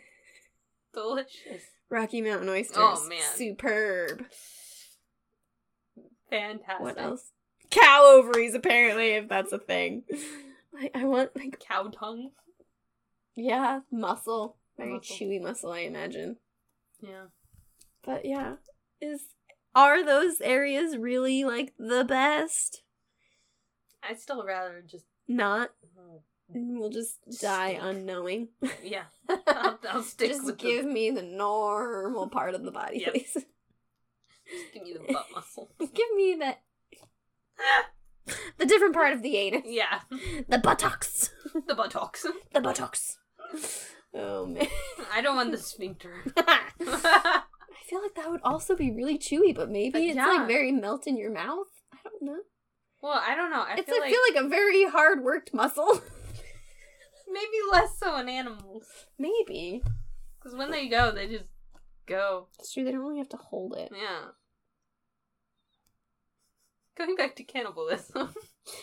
[0.93, 1.63] Delicious.
[1.89, 2.77] Rocky Mountain oysters.
[2.77, 3.19] Oh, man.
[3.35, 4.25] Superb.
[6.29, 6.79] Fantastic.
[6.81, 7.31] What else?
[7.71, 10.03] Cow ovaries, apparently, if that's a thing.
[10.77, 12.31] I, I want, like, Cow tongue.
[13.35, 14.57] yeah, muscle.
[14.77, 15.15] Very Muscle.
[15.15, 16.37] chewy muscle, I imagine.
[17.01, 17.25] Yeah.
[18.03, 18.55] But yeah,
[19.01, 19.21] is
[19.75, 22.81] are those areas really like the best?
[24.01, 25.05] I'd still rather just.
[25.27, 25.71] Not.
[25.83, 26.19] Uh-huh.
[26.51, 27.81] We'll just die Stick.
[27.83, 28.47] unknowing.
[28.81, 29.03] Yeah.
[29.47, 30.91] I'll, I'll stick just give the.
[30.91, 33.13] me the normal part of the body, Yep.
[33.13, 33.37] please.
[34.49, 35.69] Just give me the butt muscle.
[35.79, 36.55] Give me the
[38.57, 39.63] the different part of the anus.
[39.65, 40.01] yeah.
[40.47, 41.29] The buttocks.
[41.67, 42.25] The buttocks.
[42.53, 43.17] The buttocks.
[44.13, 44.67] Oh man.
[45.13, 46.23] I don't want the sphincter.
[46.37, 47.41] I
[47.85, 50.27] feel like that would also be really chewy, but maybe it's Yeah.
[50.27, 51.67] like very melt in your mouth.
[51.93, 52.39] I don't know.
[53.01, 53.61] well, I don't know.
[53.67, 56.01] I it's feel I like feel like a very hard worked muscle.
[57.31, 58.85] maybe less so in animals.
[59.17, 59.81] maybe.
[60.39, 61.45] Because when they go, they just
[62.07, 62.47] go.
[62.59, 63.91] It's true, they don't really have to hold it.
[63.91, 64.29] Yeah.
[66.99, 68.35] Going back to cannibalism.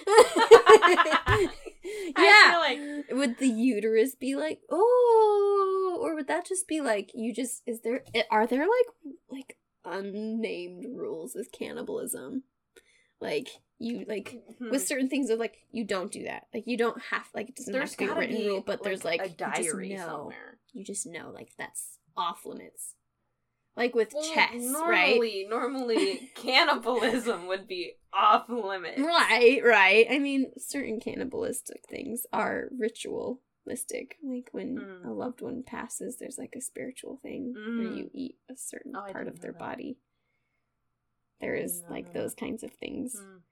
[0.06, 0.12] yeah.
[2.16, 7.10] I feel like would the uterus be like, oh, or would that just be like
[7.14, 12.44] you just is there are there like like unnamed rules with cannibalism?
[13.20, 13.48] Like
[13.78, 16.46] you like hmm, with certain things of like you don't do that.
[16.54, 18.64] Like you don't have like it doesn't there's have to be a written be rule,
[18.66, 20.06] but there's like a you diary know.
[20.06, 20.58] somewhere.
[20.72, 22.94] You just know like that's off limits.
[23.76, 24.52] Like with Well, chess,
[24.86, 25.10] right?
[25.16, 28.98] normally, normally cannibalism would be off limits.
[29.00, 30.06] Right, right.
[30.10, 34.16] I mean, certain cannibalistic things are ritualistic.
[34.24, 35.04] Like when Mm.
[35.06, 37.96] a loved one passes, there's like a spiritual thing where Mm.
[37.96, 39.58] you eat a certain Oh, part of their that.
[39.58, 39.98] body.
[41.40, 43.14] There is like know those kinds of things.
[43.14, 43.42] Mm.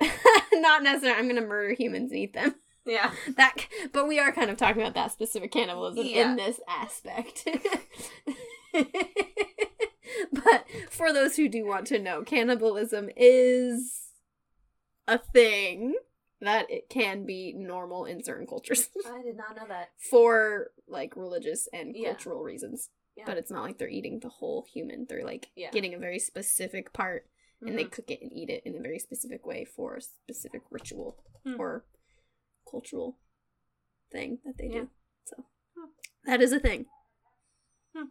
[0.60, 1.20] Not necessarily.
[1.20, 2.56] I'm gonna murder humans and eat them.
[2.86, 3.12] Yeah.
[3.36, 3.54] That,
[3.92, 6.30] but we are kind of talking about that specific cannibalism Yeah.
[6.30, 7.46] in this aspect.
[10.32, 14.08] but for those who do want to know, cannibalism is
[15.08, 15.94] a thing
[16.40, 19.90] that it can be normal in certain cultures I did not know that.
[20.10, 22.10] for like religious and Yeah.
[22.12, 22.90] cultural reasons.
[23.16, 23.24] Yeah.
[23.26, 25.06] But it's not like they're eating the whole human.
[25.08, 25.70] They're like Yeah.
[25.70, 27.26] getting a very specific part
[27.62, 27.90] and they Mhm.
[27.92, 31.58] cook it and eat it in a very specific way for a specific ritual Hmm.
[31.58, 31.86] or
[32.76, 33.16] cultural
[34.12, 34.80] thing that they Yeah.
[34.82, 34.90] do.
[35.24, 35.44] So
[35.76, 35.86] Hmm.
[36.26, 36.86] that is a thing.
[37.94, 38.08] Hmm.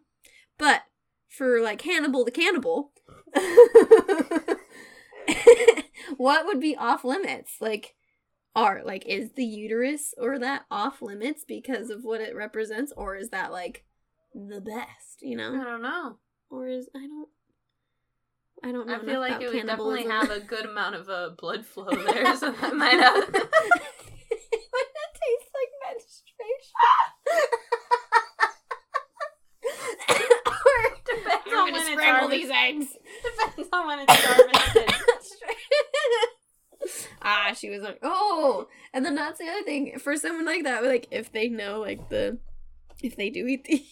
[0.58, 0.82] But
[1.28, 2.92] for like Hannibal the cannibal,
[6.16, 7.56] what would be off limits?
[7.60, 7.94] Like
[8.56, 13.14] are like is the uterus or that off limits because of what it represents or
[13.16, 13.84] is that like
[14.34, 15.54] the best, you know?
[15.60, 16.18] I don't know.
[16.50, 17.28] Or is I don't
[18.64, 18.96] I don't know.
[18.96, 22.34] I feel like it would definitely have a good amount of uh, blood flow there,
[22.36, 23.14] so that might have.
[23.28, 26.74] Wouldn't it taste like menstruation?
[30.46, 32.45] or Depends I'm on gonna when it's scramble these harvested.
[32.64, 32.86] Eggs.
[33.22, 34.90] Depends on when it's harvested.
[37.22, 40.84] ah, she was like, oh, and then that's the other thing for someone like that.
[40.84, 42.38] Like, if they know, like the,
[43.02, 43.82] if they do eat the uterus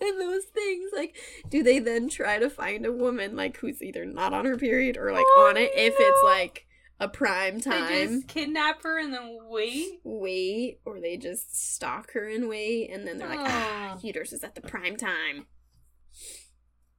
[0.00, 1.16] and those things, like,
[1.48, 4.96] do they then try to find a woman like who's either not on her period
[4.96, 6.66] or like Oh, on it if it's like
[7.00, 7.86] a prime time.
[7.88, 10.00] They just kidnap her and then wait.
[10.04, 14.00] Wait, or they just stalk her and wait, and then they're like, ah, Oh.
[14.02, 15.46] uterus is at the prime time.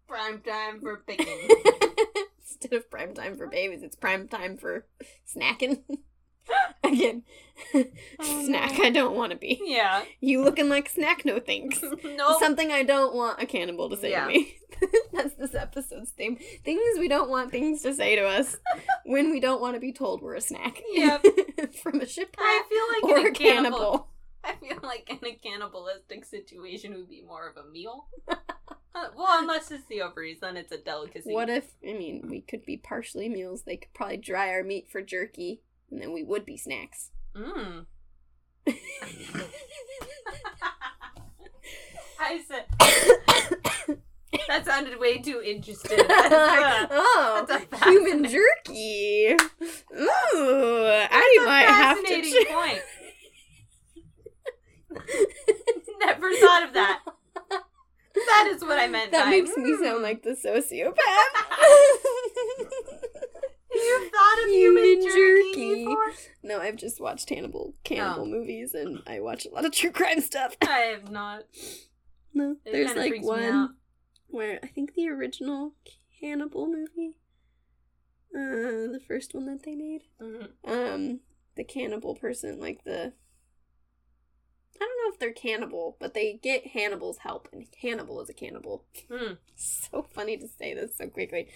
[0.07, 1.49] Prime time for picking.
[2.41, 4.85] Instead of prime time for babies, it's prime time for
[5.35, 5.81] snacking.
[6.83, 7.23] Again,
[8.19, 8.83] oh, snack no.
[8.83, 9.59] I don't want to be.
[9.65, 10.03] yeah.
[10.21, 11.81] You looking like snack no thanks.
[11.81, 12.39] nope.
[12.39, 14.25] Something I don't want a cannibal to say Yeah.
[14.25, 14.55] to me.
[15.11, 16.37] That's this episode's theme.
[16.63, 18.57] Things we don't want things to say to us
[19.05, 20.79] when we don't want to be told we're a snack.
[20.93, 21.25] Yep.
[21.81, 23.77] From a ship I feel like or a cannibal.
[23.79, 24.07] cannibal.
[24.47, 28.07] I feel like in a cannibalistic situation it would be more of a meal.
[28.97, 31.33] Uh, well, unless it's the ovaries, then it's a delicacy.
[31.33, 33.63] What if, I mean, we could be partially meals.
[33.63, 35.59] They could probably dry our meat for jerky,
[35.91, 37.09] and then we would be snacks.
[37.35, 37.87] Mm.
[42.17, 42.65] I said
[44.47, 45.99] that sounded way too interested.
[45.99, 49.35] Uh, oh, that's a human jerky.
[49.35, 49.37] Ooh,
[49.91, 52.03] I that's a might have to.
[52.03, 52.81] fascinating point.
[55.99, 57.01] Never thought of that.
[58.15, 59.11] That is what I meant.
[59.11, 60.95] That by, makes me sound like the sociopath.
[63.73, 65.95] You've thought of Human human, jerky, jerky.
[66.43, 68.25] no, I've just watched Hannibal cannibal Oh.
[68.25, 70.55] movies, and I watch a lot of true crime stuff.
[70.61, 71.43] I have not.
[72.33, 73.37] No, It there's like freaks me out.
[73.39, 73.75] one
[74.27, 75.73] where I think the original
[76.21, 77.17] Hannibal movie,
[78.33, 80.49] uh, the first one that they made, Mhm.
[80.63, 81.19] um,
[81.55, 83.11] the cannibal person, like the.
[84.75, 88.33] I don't know if they're cannibal, but they get Hannibal's help, and Hannibal is a
[88.33, 88.83] cannibal.
[89.09, 89.33] Hmm.
[89.55, 91.47] so funny to say this so quickly.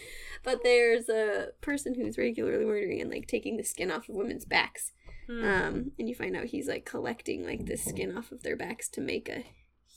[0.43, 4.45] But there's a person who's regularly murdering and like taking the skin off of women's
[4.45, 4.93] backs.
[5.27, 5.43] Hmm.
[5.43, 8.87] Um, and you find out he's like collecting like the skin off of their backs
[8.89, 9.45] to make a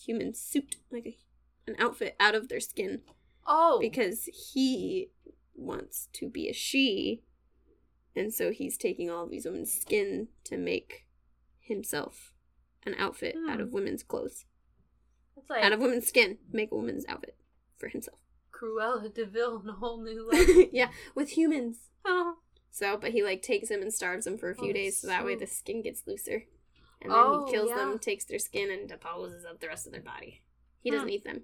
[0.05, 1.17] human suit, like a,
[1.67, 3.03] an outfit out of their skin
[3.47, 5.11] oh, because he
[5.55, 7.23] wants to be a she.
[8.15, 11.07] And so he's taking all of these women's skin to make
[11.61, 12.35] himself
[12.85, 13.63] an outfit out Hmm.
[13.63, 14.45] of women's clothes.
[15.37, 17.37] it's like Out of women's skin, make a woman's outfit
[17.79, 18.19] for himself.
[18.53, 20.65] Cruella de Vil in a whole new level.
[20.73, 21.91] yeah, with humans.
[22.05, 22.37] oh.
[22.75, 25.07] So, but he like takes them and starves them for a few Oh, days, so
[25.07, 26.45] that way the skin gets looser.
[27.03, 27.77] And then Oh, he kills yeah.
[27.77, 30.41] them, takes their skin, and deposes of the rest of their body.
[30.81, 31.13] He doesn't Hmm.
[31.15, 31.43] eat them,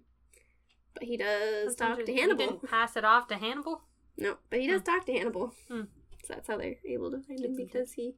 [0.95, 2.14] but he does That's talk to interesting.
[2.14, 2.47] He Hannibal.
[2.47, 3.82] didn't pass it off to Hannibal.
[4.16, 5.53] No, but he does talk to Hannibal.
[5.68, 5.82] Hmm.
[6.24, 8.14] So that's how they're able to find him because he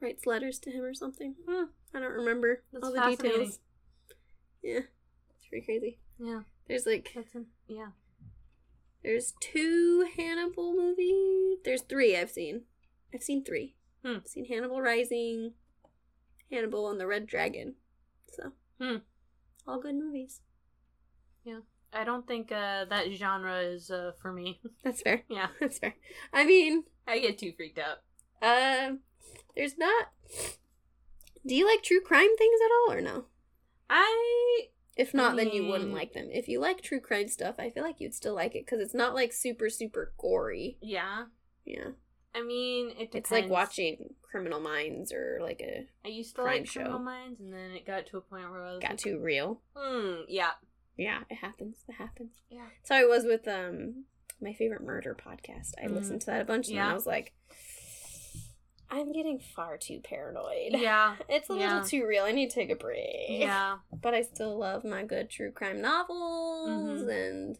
[0.00, 1.34] writes letters to him or something.
[1.48, 1.64] Hmm.
[1.94, 3.58] I don't remember That's all the details.
[4.62, 4.80] Yeah,
[5.38, 5.98] it's pretty crazy.
[6.18, 7.88] Yeah, There's like that's in, yeah.
[9.02, 11.58] There's two Hannibal movies.
[11.64, 12.62] There's three I've seen.
[13.14, 13.76] I've seen three.
[14.04, 14.16] Hmm.
[14.16, 15.52] I've seen Hannibal Rising,
[16.50, 17.74] Hannibal, and the Red Dragon.
[18.32, 18.96] So, Hmm.
[19.66, 20.40] all good movies.
[21.44, 21.60] Yeah.
[21.92, 24.60] I don't think uh, that genre is uh, for me.
[24.84, 25.22] That's fair.
[25.28, 25.94] yeah, That's fair.
[26.32, 27.98] I mean, I get too freaked out.
[28.42, 28.98] um,
[29.56, 30.08] there's not.
[31.46, 33.24] Do you like true crime things at all, or no?
[33.88, 36.28] I If not, then you wouldn't like them.
[36.32, 38.94] If you like true crime stuff, I feel like you'd still like it because it's
[38.94, 40.78] not like super super gory.
[40.80, 41.24] yeah.
[41.64, 41.88] Yeah,
[42.32, 43.14] I mean, it depends.
[43.16, 46.80] it's like watching Criminal Minds or like a I used to crime like show.
[46.80, 49.18] Criminal Minds, and then it got to a point where I was got like, too
[49.18, 49.60] real.
[49.74, 50.20] Hmm.
[50.28, 50.52] Yeah.
[50.96, 51.78] Yeah, it happens.
[51.88, 52.34] It happens.
[52.48, 52.66] Yeah.
[52.84, 54.04] So I was with um
[54.40, 55.72] my favorite murder podcast.
[55.82, 55.94] I Mhm.
[55.96, 56.90] listened to that a bunch and then Yeah.
[56.92, 57.34] I was like,
[58.90, 60.72] I'm getting far too paranoid.
[60.72, 61.16] Yeah.
[61.28, 61.74] It's a Yeah.
[61.74, 62.24] little too real.
[62.24, 63.26] I need to take a break.
[63.28, 63.78] Yeah.
[63.92, 67.10] But I still love my good true crime novels Mhm.
[67.28, 67.58] and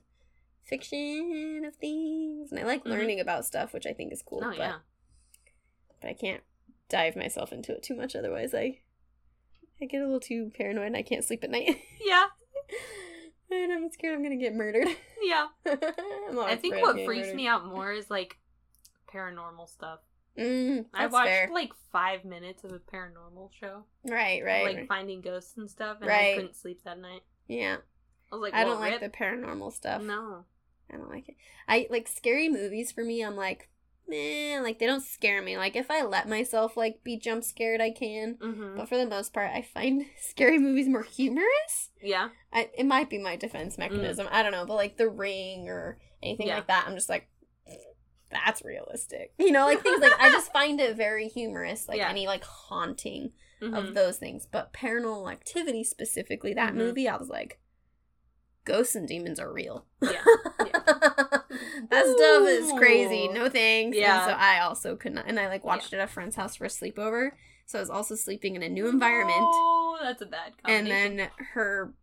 [0.65, 2.51] fiction of things.
[2.53, 2.91] And I like Mhm.
[2.91, 4.43] learning about stuff, which I think is cool.
[4.45, 4.79] Oh but, yeah.
[6.01, 6.43] but I can't
[6.89, 8.81] dive myself into it too much otherwise I
[9.81, 11.81] I get a little too paranoid and I can't sleep at night.
[12.01, 12.27] Yeah.
[13.51, 14.89] and I'm scared I'm gonna get murdered.
[15.23, 15.49] Yeah.
[15.67, 17.37] I think what freaks murdered.
[17.37, 18.37] me out more is like
[19.13, 20.01] paranormal stuff.
[20.39, 21.49] Mm, I watched fair.
[21.53, 24.89] like five minutes of a paranormal show, right, right, like right.
[24.89, 26.33] finding ghosts and stuff, and Right.
[26.33, 27.23] I couldn't sleep that night.
[27.49, 27.77] Yeah,
[28.31, 30.03] I was like, I don't like the paranormal stuff.
[30.03, 30.45] No.
[30.93, 31.37] I don't like it.
[31.69, 33.23] I like scary movies for me.
[33.25, 33.69] I'm like,
[34.09, 35.57] man, like they don't scare me.
[35.59, 38.35] Like if I let myself like be jump scared, I can.
[38.35, 38.77] Mm-hmm.
[38.77, 41.91] But for the most part, I find scary movies more humorous.
[42.01, 42.29] Yeah.
[42.53, 44.29] I, it might be my defense mechanism.
[44.31, 46.51] I don't know, but like The Ring or anything Mm.
[46.51, 46.57] Yeah.
[46.57, 47.29] like that, I'm just like,
[48.31, 49.33] that's realistic.
[49.39, 51.89] You know, like things like I just find it very humorous.
[51.89, 52.09] Like Yeah.
[52.11, 53.77] any like haunting Mhm.
[53.77, 54.47] of those things.
[54.51, 56.77] But Paranormal Activity specifically, that Mhm.
[56.77, 57.59] movie, I was like,
[58.65, 59.87] ghosts and demons are real.
[60.03, 60.23] Yeah.
[61.91, 63.29] that stuff is crazy.
[63.29, 63.97] No thanks.
[63.97, 64.23] Yeah.
[64.25, 65.25] And so I also could not.
[65.27, 67.31] And I like watched it at a friend's house for a sleepover.
[67.67, 69.39] So I was also sleeping in a new environment.
[69.41, 71.95] Oh, that's a bad and then her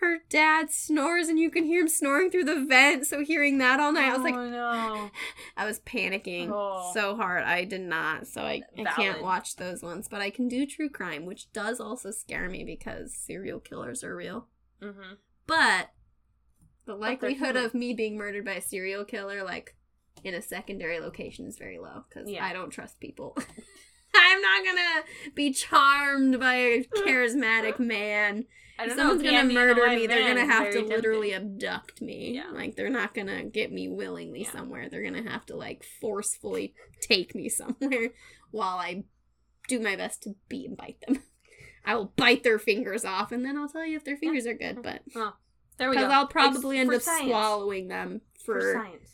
[0.00, 3.80] her dad snores and you can hear him snoring through the vent so hearing that
[3.80, 5.10] all night i was like oh, no.
[5.56, 6.90] i was panicking Oh.
[6.94, 10.48] so hard i did not so i, I can't watch those ones but i can
[10.48, 14.46] do true crime which does also scare me because serial killers are real
[14.82, 15.14] Mm-hmm.
[15.46, 15.90] but
[16.84, 19.74] the likelihood of me being murdered by a serial killer like
[20.24, 22.44] in a secondary location is very low because Yeah.
[22.44, 23.36] i don't trust people
[24.20, 25.04] i'm not gonna
[25.34, 28.44] be charmed by a charismatic man
[28.80, 29.30] if someone's know.
[29.30, 31.52] gonna Candy in a murder me, they're gonna have to literally tempting.
[31.68, 32.36] abduct me.
[32.36, 32.50] Yeah.
[32.52, 34.52] Like they're not gonna get me willingly Yeah.
[34.52, 34.88] somewhere.
[34.88, 38.10] They're gonna have to like forcefully take me somewhere
[38.52, 39.02] while I
[39.66, 41.24] do my best to beat and bite them.
[41.84, 44.54] I will bite their fingers off, and then I'll tell you if their fingers are
[44.54, 44.76] good.
[44.78, 45.02] Oh, but
[45.78, 46.02] There we go.
[46.02, 47.26] because I'll probably Ex- end up science.
[47.30, 49.10] swallowing them for, for science.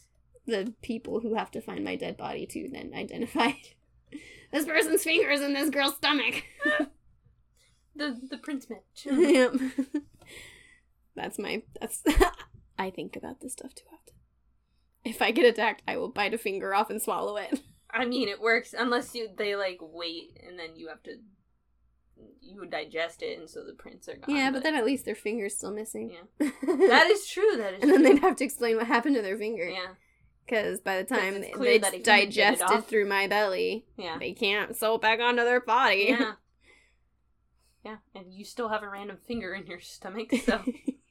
[0.47, 3.53] the people who have to find my dead body to then identify
[4.55, 6.45] this person's fingers in this girl's stomach.
[7.97, 9.07] The the prints match.
[9.09, 9.21] Uh-huh.
[9.21, 9.53] yep.
[11.17, 12.03] That's my that's
[12.77, 14.15] I think about this stuff too often.
[15.05, 17.61] If I get attacked, I will bite a finger off and swallow it.
[17.93, 21.13] I mean, it works unless you they like wait and then you have to
[22.41, 24.35] you would digest it, and so the prints are gone.
[24.35, 26.11] yeah, but then at least their finger's still missing.
[26.41, 26.51] Yeah.
[26.89, 27.57] that is true.
[27.57, 27.83] That is.
[27.83, 29.69] and then they'd have to explain what happened to their finger.
[29.69, 29.95] Yeah.
[30.47, 34.19] Because by the time it's clear that it's human it digested through my belly, Yeah.
[34.19, 36.07] they can't sew it back onto their body.
[36.11, 36.33] Yeah.
[37.85, 40.63] Yeah, and you still have a random finger in your stomach, so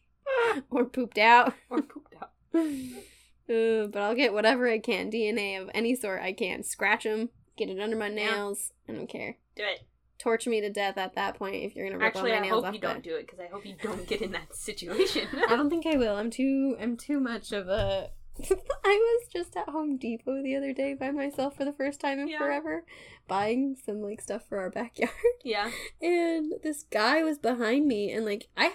[0.72, 1.54] or pooped out.
[1.70, 2.32] or pooped out.
[2.56, 5.12] Uh, but I'll get whatever I can.
[5.12, 6.64] DNA of any sort I can.
[6.64, 8.16] Scratch them, get it under my Yeah.
[8.32, 8.72] nails.
[8.90, 9.38] I don't care.
[9.56, 9.82] Do it.
[10.18, 12.80] Torture me to death at that point if you're gonna rip Actually, I hope you
[12.80, 15.28] don't do it because I hope you don't get in that situation.
[15.48, 16.16] I don't think I will.
[16.16, 16.76] I'm too.
[16.82, 18.10] I'm too much of a.
[18.84, 22.20] I was just at Home Depot the other day by myself for the first time
[22.20, 22.40] in Yeah.
[22.40, 22.84] forever,
[23.28, 25.12] buying some like stuff for our backyard,
[25.44, 25.70] yeah.
[26.02, 28.74] and this guy was behind me, and like I,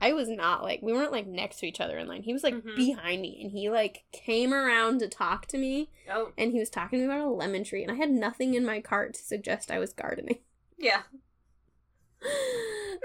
[0.00, 2.22] I was not like we weren't like next to each other in line.
[2.22, 2.76] He was like Mhm.
[2.76, 6.70] behind me, and he like came around to talk to me, Oh, and he was
[6.70, 9.22] talking to me about a lemon tree, and I had nothing in my cart to
[9.22, 10.38] suggest I was gardening.
[10.78, 11.02] yeah.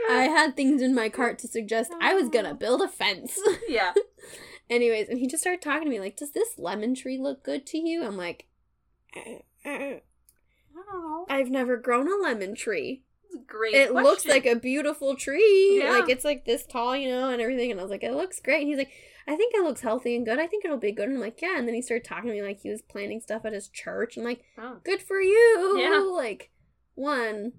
[0.09, 3.39] I had things in my cart to suggest I was gonna build a fence.
[3.67, 3.93] Yeah.
[4.69, 7.65] Anyways, and he just started talking to me like, "Does this lemon tree look good
[7.67, 8.45] to you?" I'm like,
[9.15, 9.99] "Uh, uh,
[10.73, 11.25] don't know.
[11.29, 13.03] "I've never grown a lemon tree.
[13.47, 13.73] Great.
[13.73, 15.79] it looks like a beautiful tree.
[15.81, 15.91] Yeah.
[15.97, 18.39] Like it's like this tall, you know, and everything." And I was like, "It looks
[18.39, 18.91] great." And he's like,
[19.27, 20.39] "I think it looks healthy and good.
[20.39, 22.35] I think it'll be good." And I'm like, "Yeah." And then he started talking to
[22.35, 24.17] me like he was planting stuff at his church.
[24.17, 24.77] I'm like, Oh.
[24.83, 25.99] "Good for you." Yeah.
[25.99, 26.51] Like,
[26.95, 27.53] one.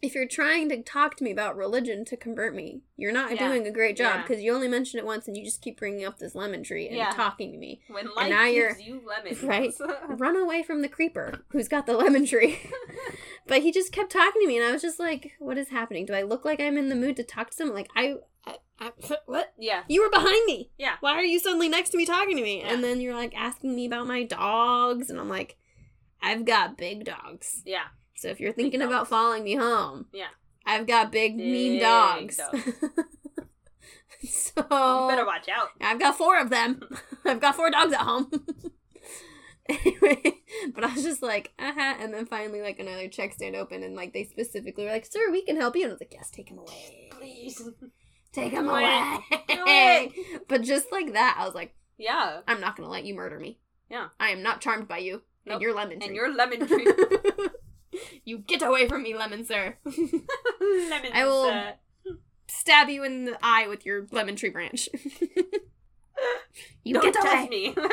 [0.00, 3.48] If you're trying to talk to me about religion to convert me, you're not Yeah.
[3.48, 4.22] doing a great job Yeah.
[4.22, 6.86] because you only mention it once and you just keep bringing up this lemon tree
[6.86, 7.10] and Yeah.
[7.10, 7.80] talking to me.
[7.88, 9.42] When life now you're- you lemons.
[9.42, 9.72] Right.
[10.08, 12.60] run away from the creeper who's got the lemon tree.
[13.48, 16.06] but he just kept talking to me, and I was just like, "What is happening?
[16.06, 17.74] Do I look like I'm in the mood to talk to someone?
[17.76, 18.92] Like I, I, I
[19.26, 19.52] what?
[19.58, 19.82] yeah.
[19.88, 20.70] You were behind me.
[20.78, 20.94] Yeah.
[21.00, 22.60] Why are you suddenly next to me talking to me?
[22.60, 22.72] Yeah.
[22.72, 25.56] And then you're like asking me about my dogs, and I'm like,
[26.22, 27.62] I've got big dogs.
[27.66, 27.88] Yeah.
[28.18, 30.26] So if you're thinking about following me home, Yeah.
[30.66, 32.36] I've got big, mean dogs.
[32.36, 32.62] dogs.
[34.28, 35.68] so You better watch out.
[35.80, 36.82] I've got four of them.
[37.24, 38.28] I've got four dogs at home.
[39.68, 40.20] anyway,
[40.74, 41.94] but I was just like, uh huh.
[42.00, 45.30] And then finally, like, another check stand opened, and like, they specifically were like, sir,
[45.30, 45.82] we can help you.
[45.82, 47.10] And I was like, yes, take him away.
[47.12, 47.62] Please.
[48.32, 49.20] Take him Do away.
[49.38, 50.48] it.
[50.48, 52.40] But just like that, I was like, Yeah.
[52.48, 53.58] I'm not going to let you murder me.
[53.90, 54.08] Yeah.
[54.20, 55.54] I am not charmed by you Nope.
[55.54, 56.06] and your lemon tree.
[56.08, 56.86] And your lemon tree.
[58.24, 59.76] You get away from me, lemon sir.
[59.84, 61.10] lemon.
[61.12, 61.72] I will- uh,
[62.50, 64.88] Stab you in the eye with your lemon tree branch.
[66.82, 67.48] you Don't get touch away.
[67.48, 67.74] me.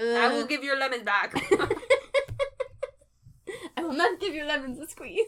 [0.00, 1.34] I will give your lemons back.
[3.76, 5.26] I will not give your lemons a squeeze.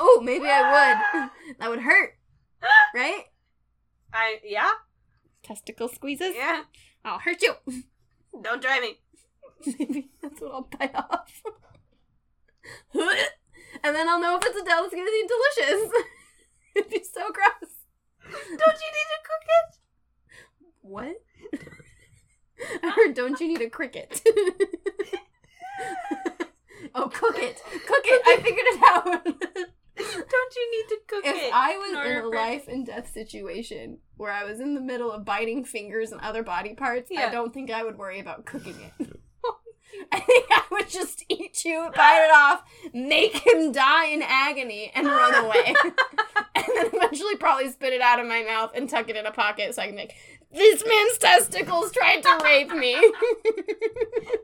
[0.00, 1.30] oh, maybe I would.
[1.58, 2.16] That would hurt,
[2.94, 3.24] right?
[4.12, 4.70] I yeah
[5.42, 6.34] Testicle squeezes?
[6.34, 6.62] yeah.
[7.04, 7.52] I'll hurt you.
[8.42, 8.98] Don't try me.
[9.78, 11.42] Maybe that's what I'll bite off.
[12.94, 15.90] and then I'll know if it's a delicacy delicious.
[16.76, 17.72] It'd be so gross.
[18.24, 19.78] Don't you need to cook it?
[20.82, 21.16] What?
[22.82, 24.20] I heard, don't you need a cricket?
[26.94, 27.60] oh, cook it.
[27.86, 28.22] Cook it.
[28.26, 29.24] I figured it out.
[29.96, 31.50] Don't you need to cook if it?
[31.54, 35.24] I was in a life and death situation where I was in the middle of
[35.24, 39.20] biting fingers and other body parts, I don't think I would worry about cooking it.
[40.12, 44.90] I think I would just eat you, bite it off, make him die in agony,
[44.94, 45.74] and run away.
[46.54, 49.30] and then eventually probably spit it out of my mouth and tuck it in a
[49.32, 50.14] pocket so I can make
[50.52, 52.94] this man's testicles tried to rape me.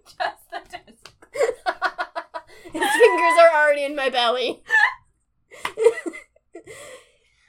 [0.05, 1.11] Just the test.
[2.65, 4.63] His fingers are already in my belly.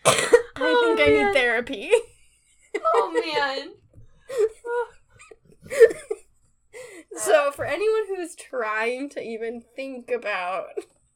[0.06, 0.24] I
[0.64, 1.92] Oh, think I need therapy.
[2.94, 3.74] Oh man.
[7.16, 10.68] So, for anyone who's trying to even think about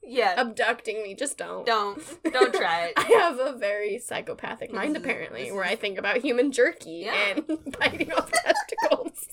[0.04, 0.34] Yeah.
[0.40, 1.66] abducting me, just don't.
[1.66, 2.00] don't
[2.32, 2.94] don't try it.
[2.98, 7.36] I have a very psychopathic mind, apparently, where I think about human jerky Yeah.
[7.38, 9.28] and biting off testicles.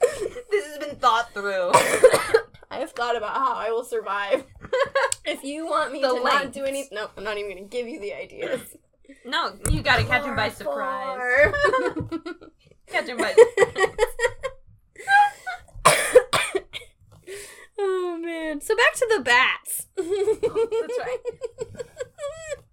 [0.50, 1.70] this has been thought through.
[2.72, 4.44] I have thought about how I will survive.
[5.24, 7.76] if you want me The to not do anything no, I'm not even going to
[7.76, 8.76] give you the ideas.
[9.24, 11.52] No, you gotta catch him by surprise.
[12.86, 13.34] Catch him by.
[17.82, 18.60] Oh man!
[18.60, 19.86] So back to the bats.
[19.98, 21.18] Oh, that's right.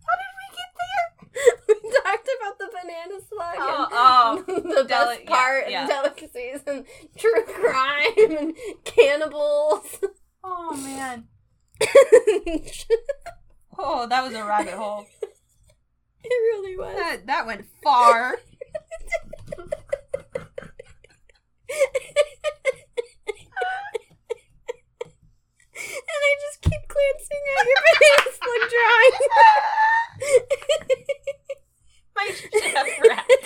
[0.06, 1.08] How did we get there?
[1.68, 3.56] We talked about the banana slug.
[3.58, 4.46] Oh, and oh.
[4.48, 4.62] oh.
[4.82, 5.82] the Deli- best part yeah.
[5.82, 6.86] and delicacies and
[7.18, 10.00] true crime and cannibals.
[10.44, 11.28] Oh man.
[13.78, 15.06] Oh, that was a rabbit hole.
[16.24, 16.96] It really was.
[16.96, 18.40] That that went far.
[25.76, 29.16] and I just keep glancing at your banana slug drawing.
[32.16, 33.42] My chef rat.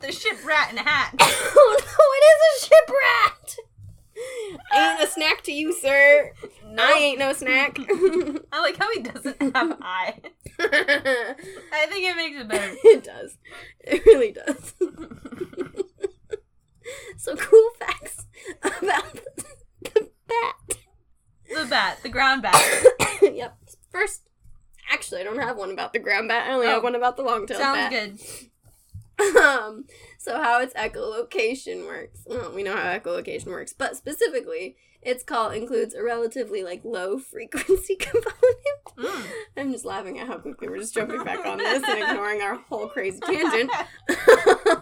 [0.00, 1.14] The ship rat in a hat.
[1.20, 3.56] oh no, it is a ship rat!
[4.74, 6.32] Ain't a snack to you, sir.
[6.78, 7.78] I ain't no snack.
[7.80, 10.14] I like how he doesn't have eye.
[10.58, 12.74] I think it makes it better.
[12.84, 13.36] it does.
[13.80, 14.74] It really does.
[17.16, 18.26] so cool facts
[18.62, 19.12] about
[19.82, 20.54] the bat.
[21.54, 22.84] The bat, the ground bat.
[23.22, 23.56] yep.
[23.90, 24.22] First,
[24.92, 26.48] actually, I don't have one about the ground bat.
[26.48, 26.84] I only have Oh.
[26.84, 27.92] one about the long-tailed Sounds bat.
[27.92, 28.48] Sounds
[29.18, 29.36] good.
[29.36, 29.84] um,
[30.18, 32.20] so how its echolocation works.
[32.26, 37.18] Well, we know how echolocation works, but specifically, its call includes a relatively like low
[37.18, 38.34] frequency component.
[38.96, 39.22] Mm.
[39.56, 42.56] I'm just laughing at how quickly we're just jumping back on this and ignoring our
[42.56, 43.70] whole crazy tangent,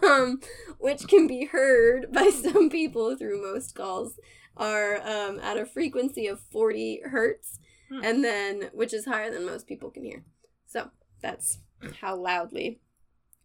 [0.03, 0.41] um,
[0.79, 4.19] which can be heard by some people through most calls
[4.57, 7.59] are um, at a frequency of 40 hertz,
[7.89, 8.01] Hmm.
[8.03, 10.25] and then which is higher than most people can hear.
[10.67, 10.91] So
[11.23, 11.59] that's
[12.01, 12.81] how loudly,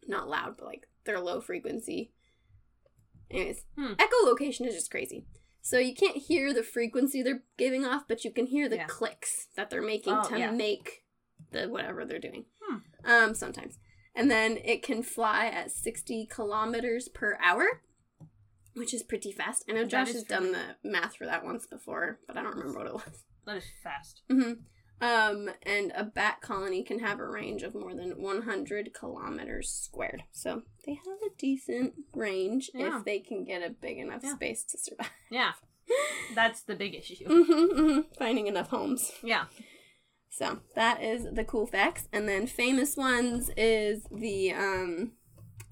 [0.07, 2.11] not loud, but like their low frequency.
[3.29, 3.93] Anyways, Hmm.
[3.93, 5.25] echolocation is just crazy.
[5.61, 8.87] So you can't hear the frequency they're giving off, but you can hear the Yeah.
[8.87, 10.49] clicks that they're making Oh, to yeah.
[10.51, 11.03] make
[11.51, 12.45] the whatever they're doing.
[12.63, 12.77] Hmm.
[13.03, 13.77] Um, sometimes.
[14.15, 17.81] And then it can fly at 60 kilometers per hour,
[18.73, 19.63] which is pretty fast.
[19.69, 22.79] I know Josh has done the math for that once before, but I don't remember
[22.79, 23.23] what it was.
[23.45, 24.21] That is fast.
[24.29, 24.51] hmm
[25.01, 30.23] Um, and a bat colony can have a range of more than 100 kilometers squared.
[30.31, 32.99] So they have a decent range Yeah.
[32.99, 34.35] if they can get a big enough Yeah.
[34.35, 35.09] space to survive.
[35.31, 35.53] Yeah,
[36.35, 37.25] that's the big issue.
[37.27, 37.43] hmm
[37.95, 39.11] hmm Finding enough homes.
[39.23, 39.45] Yeah.
[40.33, 45.11] So that is the cool facts, and then famous ones is the um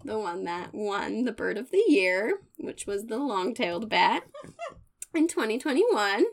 [0.03, 4.23] the one that won the bird of the year, which was the long-tailed bat
[5.15, 6.25] in 2021.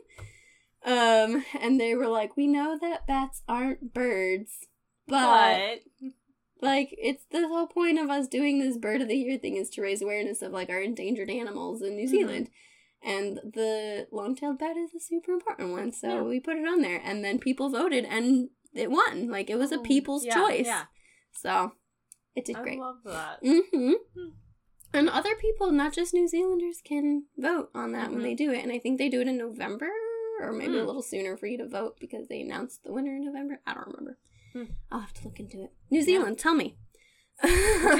[0.85, 4.67] Um, and they were like, "We know that bats aren't birds,
[5.07, 6.11] but But
[6.61, 9.69] like it's the whole point of us doing this bird of the year thing is
[9.71, 12.11] to raise awareness of like our endangered animals in New Mhm.
[12.11, 12.49] Zealand.
[13.07, 16.21] And the long-tailed bat is a super important one, so Yeah.
[16.23, 19.29] we put it on there and then people voted and it won.
[19.29, 20.65] Like it was a Oh, people's yeah, choice.
[20.65, 20.85] yeah.
[21.31, 21.71] So
[22.35, 22.63] it did great.
[22.63, 22.79] I great.
[22.79, 23.41] love that.
[23.43, 23.91] Mm-hmm.
[24.13, 24.29] Hmm.
[24.93, 28.23] And other people, not just New Zealanders, can vote on that when Mhm.
[28.23, 28.63] they do it.
[28.63, 29.89] And I think they do it in November
[30.41, 30.87] or maybe a Hmm.
[30.87, 33.61] little sooner for you to vote because they announced the winner in November.
[33.65, 34.17] I don't remember.
[34.53, 34.63] Hmm.
[34.91, 35.71] I'll have to look into it.
[35.89, 36.77] New Zealand, tell me.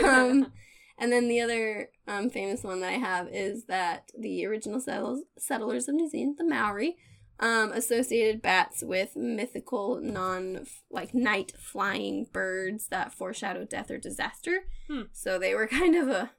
[0.04, 0.52] um,
[0.98, 5.22] and then the other um, famous one that I have is that the original settlers,
[5.38, 6.98] settlers of New Zealand, the Maori,
[7.40, 14.62] um, associated bats with mythical non like night flying birds that foreshadow death or disaster.
[14.90, 15.02] Hmm.
[15.12, 16.32] So they were kind of a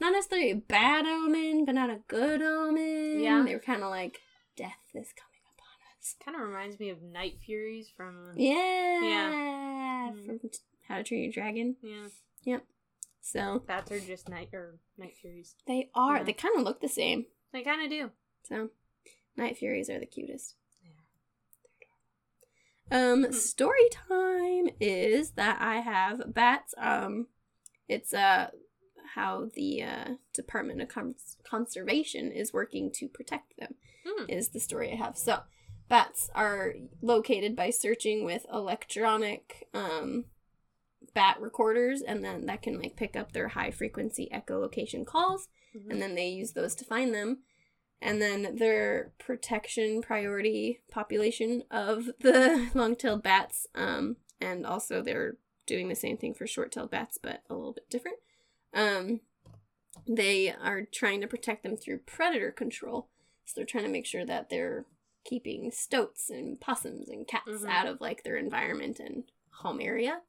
[0.00, 3.20] not necessarily a bad omen, but not a good omen.
[3.20, 3.42] Yeah.
[3.46, 4.18] they were kind of like
[4.56, 6.14] death is coming upon us.
[6.24, 8.32] Kind of reminds me of Night Furies from.
[8.36, 10.26] Yeah, Hmm.
[10.26, 10.40] from
[10.88, 11.76] How to Train Your Dragon.
[11.82, 12.58] Yeah.
[13.32, 15.56] So Bats are just night or Night Furies.
[15.66, 16.18] they are.
[16.18, 16.22] Yeah.
[16.22, 17.26] They kind of look the same.
[17.52, 18.10] They kind of do.
[18.44, 18.70] So,
[19.36, 20.54] Night Furies are the cutest.
[22.90, 23.10] Yeah.
[23.12, 23.32] Um, Hmm.
[23.32, 26.72] story time is that I have bats.
[26.78, 27.26] Um,
[27.88, 28.50] it's uh
[29.14, 30.04] how the uh,
[30.34, 33.74] Department of Cons- Conservation is working to protect them.
[34.06, 34.24] Hmm.
[34.28, 35.16] Is the story I have.
[35.18, 35.40] So,
[35.88, 40.26] bats are located by searching with electronic um
[41.16, 45.90] bat recorders, and then that can like pick up their high frequency echolocation calls Mhm.
[45.90, 47.42] and then they use those to find them.
[48.02, 55.88] And then their protection priority population of the long-tailed bats, um, and also they're doing
[55.88, 58.18] the same thing for short-tailed bats, but a little bit different.
[58.74, 59.20] Um,
[60.06, 63.08] they are trying to protect them through predator control,
[63.46, 64.84] so they're trying to make sure that they're
[65.24, 67.68] keeping stoats and possums and cats Mhm.
[67.68, 69.24] out of like their environment and
[69.62, 70.22] home area.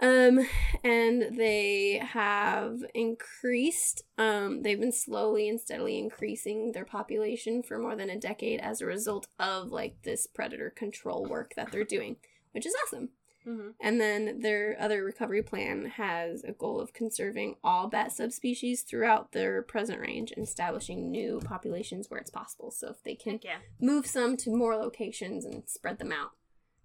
[0.00, 0.46] Um,
[0.82, 7.94] and they have increased, um, they've been slowly and steadily increasing their population for more
[7.94, 12.16] than a decade as a result of like this predator control work that they're doing,
[12.52, 13.10] which is awesome.
[13.46, 13.74] Mhm.
[13.80, 19.32] And then their other recovery plan has a goal of conserving all bat subspecies throughout
[19.32, 22.70] their present range and establishing new populations where it's possible.
[22.70, 23.58] So if they can yeah.
[23.80, 26.32] move some to more locations and spread them out,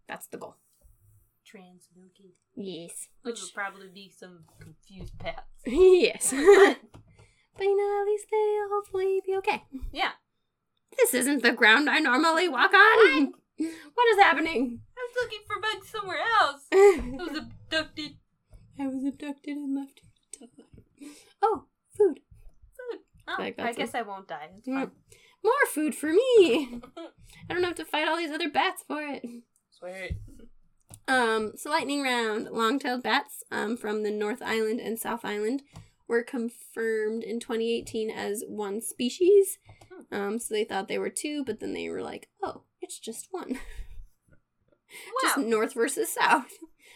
[0.07, 0.57] that's the goal.
[1.55, 2.33] Translocated.
[2.55, 3.07] Yes.
[3.23, 5.41] Which will probably be some confused bats.
[5.65, 6.33] yes.
[7.57, 9.63] But, you know, at least they'll hopefully be okay.
[9.93, 10.11] yeah.
[10.97, 13.31] This isn't the ground I normally walk on.
[13.57, 14.81] What is happening?
[14.97, 16.63] I was looking for bugs somewhere else.
[16.73, 18.17] I was abducted.
[18.77, 20.01] I was abducted and left
[20.37, 21.07] here to.
[21.41, 21.63] Oh,
[21.97, 22.19] food.
[23.29, 24.49] Oh, Like, I that's guess I won't die.
[24.57, 24.91] It's fine.
[25.41, 26.81] More food for me.
[27.49, 29.23] I don't have to fight all these other bats for it.
[29.71, 30.15] Swear it.
[31.07, 35.61] Um, so lightning round, long-tailed bats um, from the North Island and South Island
[36.07, 39.59] were confirmed in 2018 as one species.
[40.11, 43.27] Um, so they thought they were two, but then they were like, oh, it's just
[43.31, 43.59] one.
[45.23, 46.51] Just north versus south.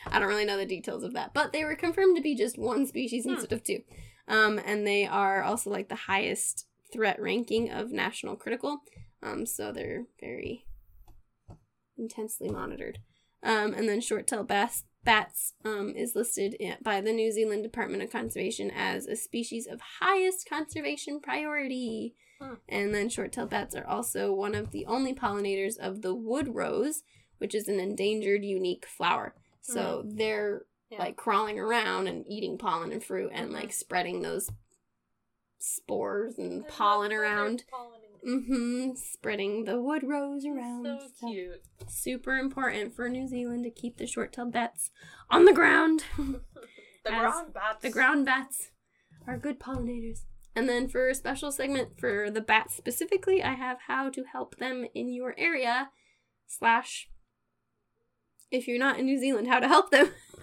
[0.08, 2.58] I don't really know the details of that, but they were confirmed to be just
[2.58, 3.32] one species Hmm.
[3.32, 3.82] instead of two.
[4.28, 8.84] Um, and they are also like the highest threat ranking of national critical.
[9.22, 10.66] Um, so they're very
[11.98, 13.00] intensely monitored.
[13.42, 18.12] Um, and then short-tailed bats, bats um, is listed by the New Zealand Department of
[18.12, 22.16] Conservation as a species of highest conservation priority.
[22.42, 22.56] Hmm.
[22.68, 27.04] And then short-tailed bats are also one of the only pollinators of the wood rose,
[27.38, 29.36] which is an endangered unique flower.
[29.62, 31.00] So they're Yeah.
[31.00, 33.54] like crawling around and eating pollen and fruit and Mhm.
[33.54, 34.50] like spreading those
[35.60, 37.66] spores and pollen around.
[38.28, 38.92] Mm-hmm.
[38.96, 40.86] Spreading the wood rose around.
[40.86, 41.30] So stuff.
[41.30, 41.62] cute.
[41.88, 44.92] Super important for New Zealand to keep the short-tailed bats
[45.30, 46.04] on the ground.
[47.06, 47.82] The ground bats.
[47.82, 48.72] the ground bats
[49.26, 50.26] are good pollinators.
[50.54, 54.58] And then for a special segment for the bats specifically, I have how to help
[54.58, 55.90] them in your area
[56.46, 57.08] slash
[58.52, 60.12] if you're not in New Zealand, how to help them.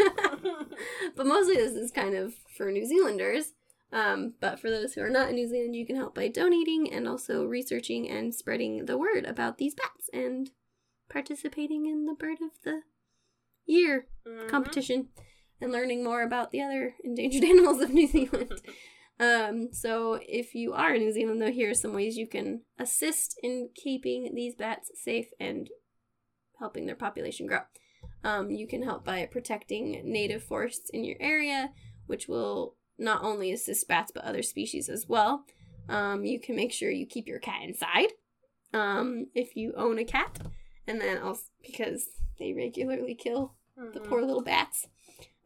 [1.16, 3.52] but mostly this is kind of for New Zealanders.
[3.92, 6.92] Um, but for those who are not in New Zealand, you can help by donating
[6.92, 10.50] and also researching and spreading the word about these bats and
[11.08, 12.82] participating in the bird of the
[13.64, 14.48] year Mhm.
[14.48, 15.08] competition
[15.60, 18.60] and learning more about the other endangered animals of New Zealand.
[19.18, 22.64] Um, so if you are in New Zealand, though, here are some ways you can
[22.78, 25.70] assist in keeping these bats safe and
[26.58, 27.60] helping their population grow.
[28.22, 31.72] Um, you can help by protecting native forests in your area,
[32.06, 35.44] which will not only assist bats but other species as well.
[35.88, 38.08] Um, you can make sure you keep your cat inside
[38.74, 40.38] um, if you own a cat,
[40.86, 42.06] and then also because
[42.38, 43.54] they regularly kill
[43.92, 44.04] the Mhm.
[44.08, 44.86] poor little bats.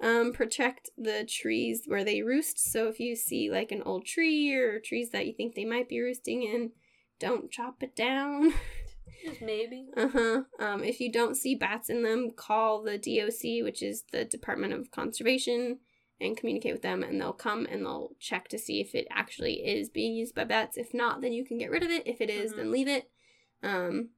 [0.01, 2.59] Um, protect the trees where they roost.
[2.59, 5.89] So if you see like an old tree or trees that you think they might
[5.90, 6.72] be roosting in,
[7.18, 8.55] don't chop it down.
[9.27, 9.89] Just maybe.
[9.94, 10.43] uh huh.
[10.59, 14.72] Um, if you don't see bats in them, call the DOC, which is the Department
[14.72, 15.81] of Conservation,
[16.20, 19.55] and communicate with them, and they'll come and they'll check to see if it actually
[19.66, 20.76] is being used by bats.
[20.76, 22.06] If not, then you can get rid of it.
[22.06, 22.56] If it is, Mhm.
[22.56, 23.10] then leave it.
[23.62, 24.10] Um,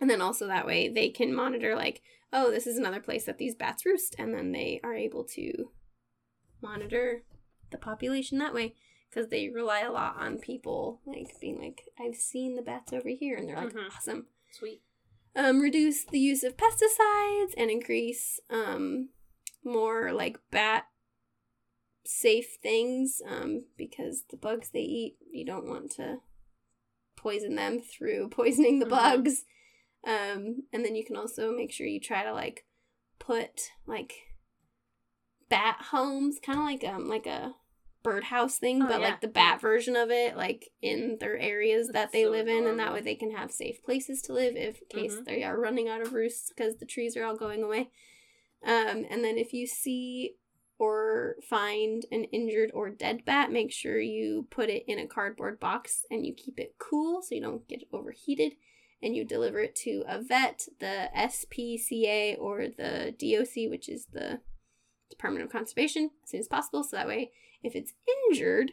[0.00, 2.02] and then also that way they can monitor like
[2.32, 5.70] oh, this is another place that these bats roost, and then they are able to
[6.60, 7.22] monitor
[7.70, 8.74] the population that way
[9.08, 13.08] because they rely a lot on people like being like, I've seen the bats over
[13.08, 13.86] here, and they're like, Mhm.
[13.94, 14.26] awesome.
[14.50, 14.82] Sweet.
[15.34, 19.10] um, reduce the use of pesticides and increase um,
[19.62, 20.86] more like bat
[22.06, 26.18] safe things um, because the bugs they eat you don't want to
[27.16, 28.90] poison them through poisoning the Mhm.
[28.90, 29.44] bugs
[30.06, 32.64] um, and then you can also make sure you try to like
[33.18, 34.12] put like
[35.48, 37.54] bat homes kind of like um like a
[38.02, 41.88] birdhouse thing Oh, but yeah, like the bat version of it like in their areas
[41.92, 44.54] that they so live in and that way they can have safe places to live
[44.56, 45.24] if in case Mhm.
[45.24, 47.90] they are running out of roosts because the trees are all going away
[48.64, 50.36] um, and then if you see
[50.78, 55.58] or find an injured or dead bat, make sure you put it in a cardboard
[55.58, 58.52] box and you keep it cool so you don't get overheated.
[59.02, 64.40] And you deliver it to a vet, the SPCA, or the DOC, which is the
[65.10, 66.82] Department of Conservation, as soon as possible.
[66.82, 67.30] So that way,
[67.62, 67.92] if it's
[68.28, 68.72] injured,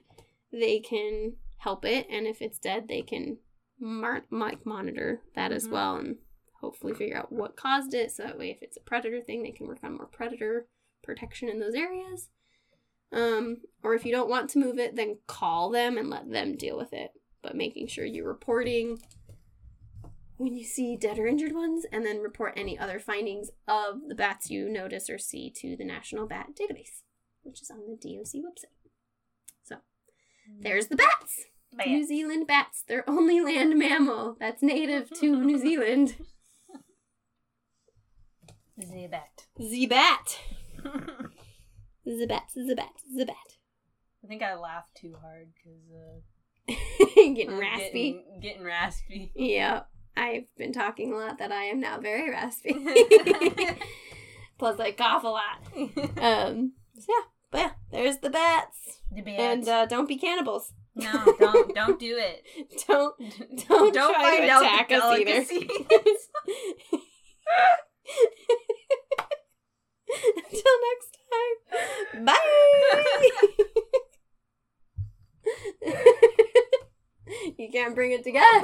[0.52, 2.08] they can help it.
[2.10, 3.38] And if it's dead, they can
[3.80, 5.72] mar- like monitor that as Mhm.
[5.72, 6.18] well and
[6.62, 8.12] hopefully figure out what caused it.
[8.12, 10.68] So that way, if it's a predator thing, they can work on more predator
[11.04, 12.30] protection in those areas.
[13.12, 16.56] Um, or if you don't want to move it, then call them and let them
[16.56, 17.12] deal with it.
[17.44, 18.98] But making sure you're reporting
[20.38, 24.16] when you see dead or injured ones, and then report any other findings of the
[24.16, 27.04] bats you notice or see to the National Bat Database,
[27.44, 28.90] which is on the DOC website.
[29.64, 29.78] So
[30.60, 31.46] there's the bats.
[31.86, 36.16] New Zealand bats, their only land mammal that's native to New Zealand.
[38.76, 39.46] The bat.
[39.56, 40.40] The bat,
[42.06, 43.36] the bats, the bat, the bat.
[44.24, 46.20] I think I laughed too hard because uh,
[47.16, 48.12] Getting raspy.
[48.14, 49.32] Getting, getting raspy.
[49.36, 49.90] Yep.
[50.16, 52.74] I've been talking a lot that I am now very raspy.
[54.60, 55.58] Plus, I cough a lot.
[56.22, 59.02] Um, so yeah, but yeah, there's the bats.
[59.14, 59.40] Debate.
[59.40, 60.74] And uh, don't be cannibals.
[60.96, 62.44] no, don't don't do it.
[62.88, 63.16] Don't
[63.68, 65.44] don't, Don't try to attack the us either.
[70.38, 71.18] Until next
[72.14, 72.26] time.
[72.26, 72.38] Bye.
[77.58, 78.64] you can't bring it together.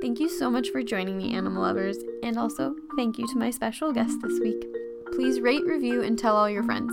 [0.00, 3.50] Thank you so much for joining me, animal lovers, and also thank you to my
[3.50, 4.64] special guest this week.
[5.12, 6.92] Please rate, review, and tell all your friends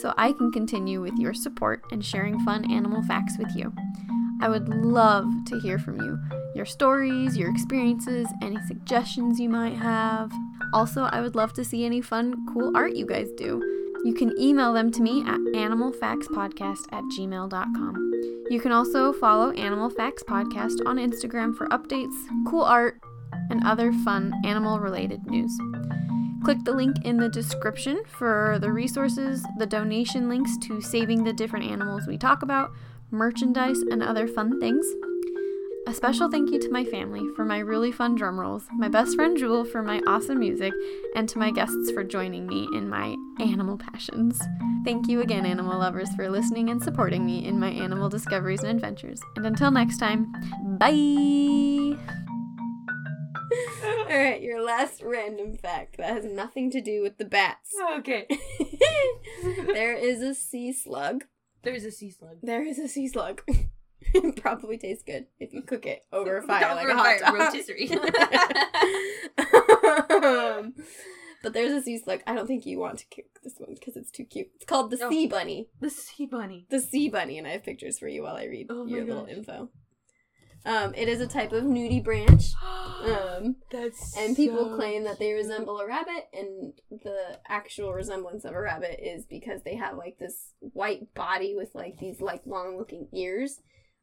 [0.00, 3.72] so I can continue with your support and sharing fun animal facts with you.
[4.40, 6.18] I would love to hear from you
[6.54, 10.32] your stories, your experiences, any suggestions you might have.
[10.72, 13.62] Also, I would love to see any fun, cool art you guys do.
[14.04, 18.10] You can email them to me at animalfactspodcast at gmail.com.
[18.50, 22.14] You can also follow Animal Facts Podcast on Instagram for updates,
[22.46, 23.00] cool art,
[23.50, 25.52] and other fun animal related news.
[26.44, 31.32] Click the link in the description for the resources, the donation links to saving the
[31.32, 32.70] different animals we talk about,
[33.10, 34.86] merchandise, and other fun things.
[35.86, 39.16] A special thank you to my family for my really fun drum rolls, my best
[39.16, 40.72] friend Jewel for my awesome music,
[41.14, 44.40] and to my guests for joining me in my animal passions.
[44.86, 48.70] Thank you again, animal lovers, for listening and supporting me in my animal discoveries and
[48.70, 49.20] adventures.
[49.36, 50.32] And until next time,
[50.78, 50.88] bye!
[53.84, 57.70] All right, your last random fact that has nothing to do with the bats.
[57.98, 58.26] okay.
[59.42, 61.24] there is a sea slug.
[61.62, 62.38] There's a sea slug.
[62.42, 63.42] There is a sea slug.
[64.14, 67.34] it probably tastes good if you cook it over a fire like a hot dog.
[67.34, 67.90] rotisserie.
[70.24, 70.74] um,
[71.42, 72.20] but there's a sea slug.
[72.26, 74.48] I don't think you want to cook this one because it's too cute.
[74.56, 75.10] It's called the Oh.
[75.10, 75.68] sea bunny.
[75.80, 76.66] the sea bunny.
[76.70, 79.26] The sea bunny, and I have pictures for you while I read Oh your little
[79.26, 79.70] info.
[80.66, 82.50] Um, it is a type of nudibranch.
[83.04, 88.46] Um, That's and people so claim that they resemble a rabbit, and the actual resemblance
[88.46, 92.40] of a rabbit is because they have like this white body with like these like
[92.46, 93.60] long looking ears.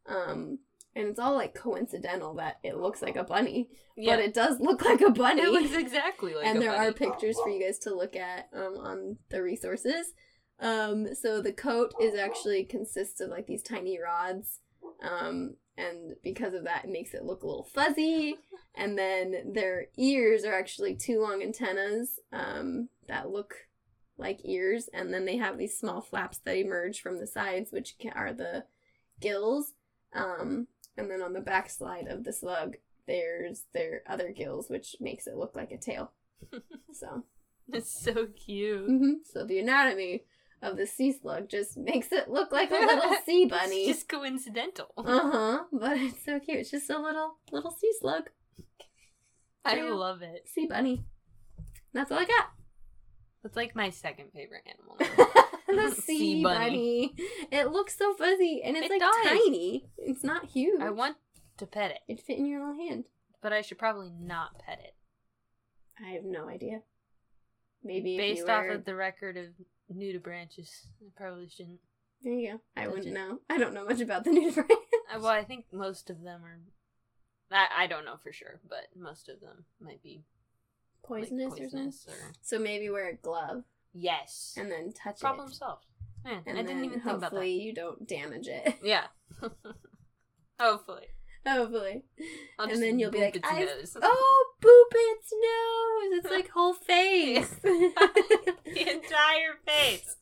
[0.08, 0.60] Um,
[0.96, 4.16] and it's all like coincidental that it looks like a bunny, Yeah.
[4.16, 5.42] but it does look like a bunny.
[5.42, 8.78] It looks exactly like and there are pictures for you guys to look at um,
[8.78, 10.14] on the resources.
[10.60, 14.60] Um, so the coat is actually consists of like these tiny rods,
[15.02, 18.36] um, and because of that, it makes it look a little fuzzy.
[18.74, 23.54] And then their ears are actually two long antennas um, that look
[24.18, 27.96] like ears, and then they have these small flaps that emerge from the sides, which
[28.16, 28.64] are the
[29.20, 29.74] gills.
[30.14, 30.68] Um,
[30.98, 32.78] and then on the backside of the slug,
[33.08, 36.12] there's their other gills, which makes it look like a tail.
[36.94, 37.24] So,
[37.72, 38.86] It's so cute.
[38.86, 40.26] hmm so the anatomy
[40.62, 43.86] of the sea slug just makes it look like a little sea bunny.
[43.86, 44.88] It's just coincidental.
[44.98, 45.64] Uh huh.
[45.72, 46.60] But it's so cute.
[46.60, 48.30] It's just a little little sea slug,
[49.64, 49.90] I yeah.
[49.90, 50.48] love it.
[50.50, 51.06] sea bunny.
[51.94, 52.50] That's all I got.
[53.44, 54.98] That's like my second favorite animal.
[55.90, 57.14] the sea, Sea bunny.
[57.18, 57.28] bunny.
[57.52, 59.16] It looks so fuzzy and it's It like does.
[59.26, 59.86] tiny.
[59.98, 60.82] It's not huge.
[60.82, 61.18] I want
[61.58, 62.00] to pet it.
[62.08, 63.06] It'd fit in your little hand.
[63.42, 64.96] but I should probably not pet it.
[66.04, 66.82] I have no idea.
[67.84, 69.46] Maybe Based you off of the record of
[69.96, 71.80] nudibranchs, I probably shouldn't.
[72.24, 72.62] There you go.
[72.78, 73.40] I wouldn't it- know.
[73.50, 74.70] I don't know much about the nudibranch.
[74.70, 76.60] Uh, Well, I think most of them are.
[77.52, 80.24] I, I don't know for sure, but most of them might be
[81.10, 81.88] like, Poisonous, or something.
[82.08, 84.54] or So maybe wear a glove yes.
[84.58, 85.56] and then touch Problem it.
[85.56, 85.86] solved.
[86.24, 88.76] Man, And I didn't even think about hopefully you don't damage it.
[88.84, 89.06] Yeah.
[90.60, 91.08] Hopefully.
[91.48, 92.04] hopefully.
[92.60, 93.68] I'll And then you'll be like, its "I've-
[94.04, 96.20] Oh, boop its nose!
[96.20, 97.50] It's like whole face.
[97.64, 100.16] the entire face.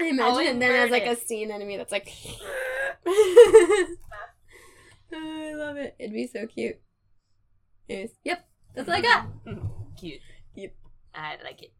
[0.00, 2.12] I imagine then as like a scene enemy that's like.
[3.06, 3.96] oh,
[5.12, 5.94] I love it.
[6.00, 6.76] It'd be so cute.
[7.88, 9.26] Anyways, yep, that's all I got.
[9.98, 10.20] Cute.
[10.56, 10.74] Yep.
[11.14, 11.72] I like it.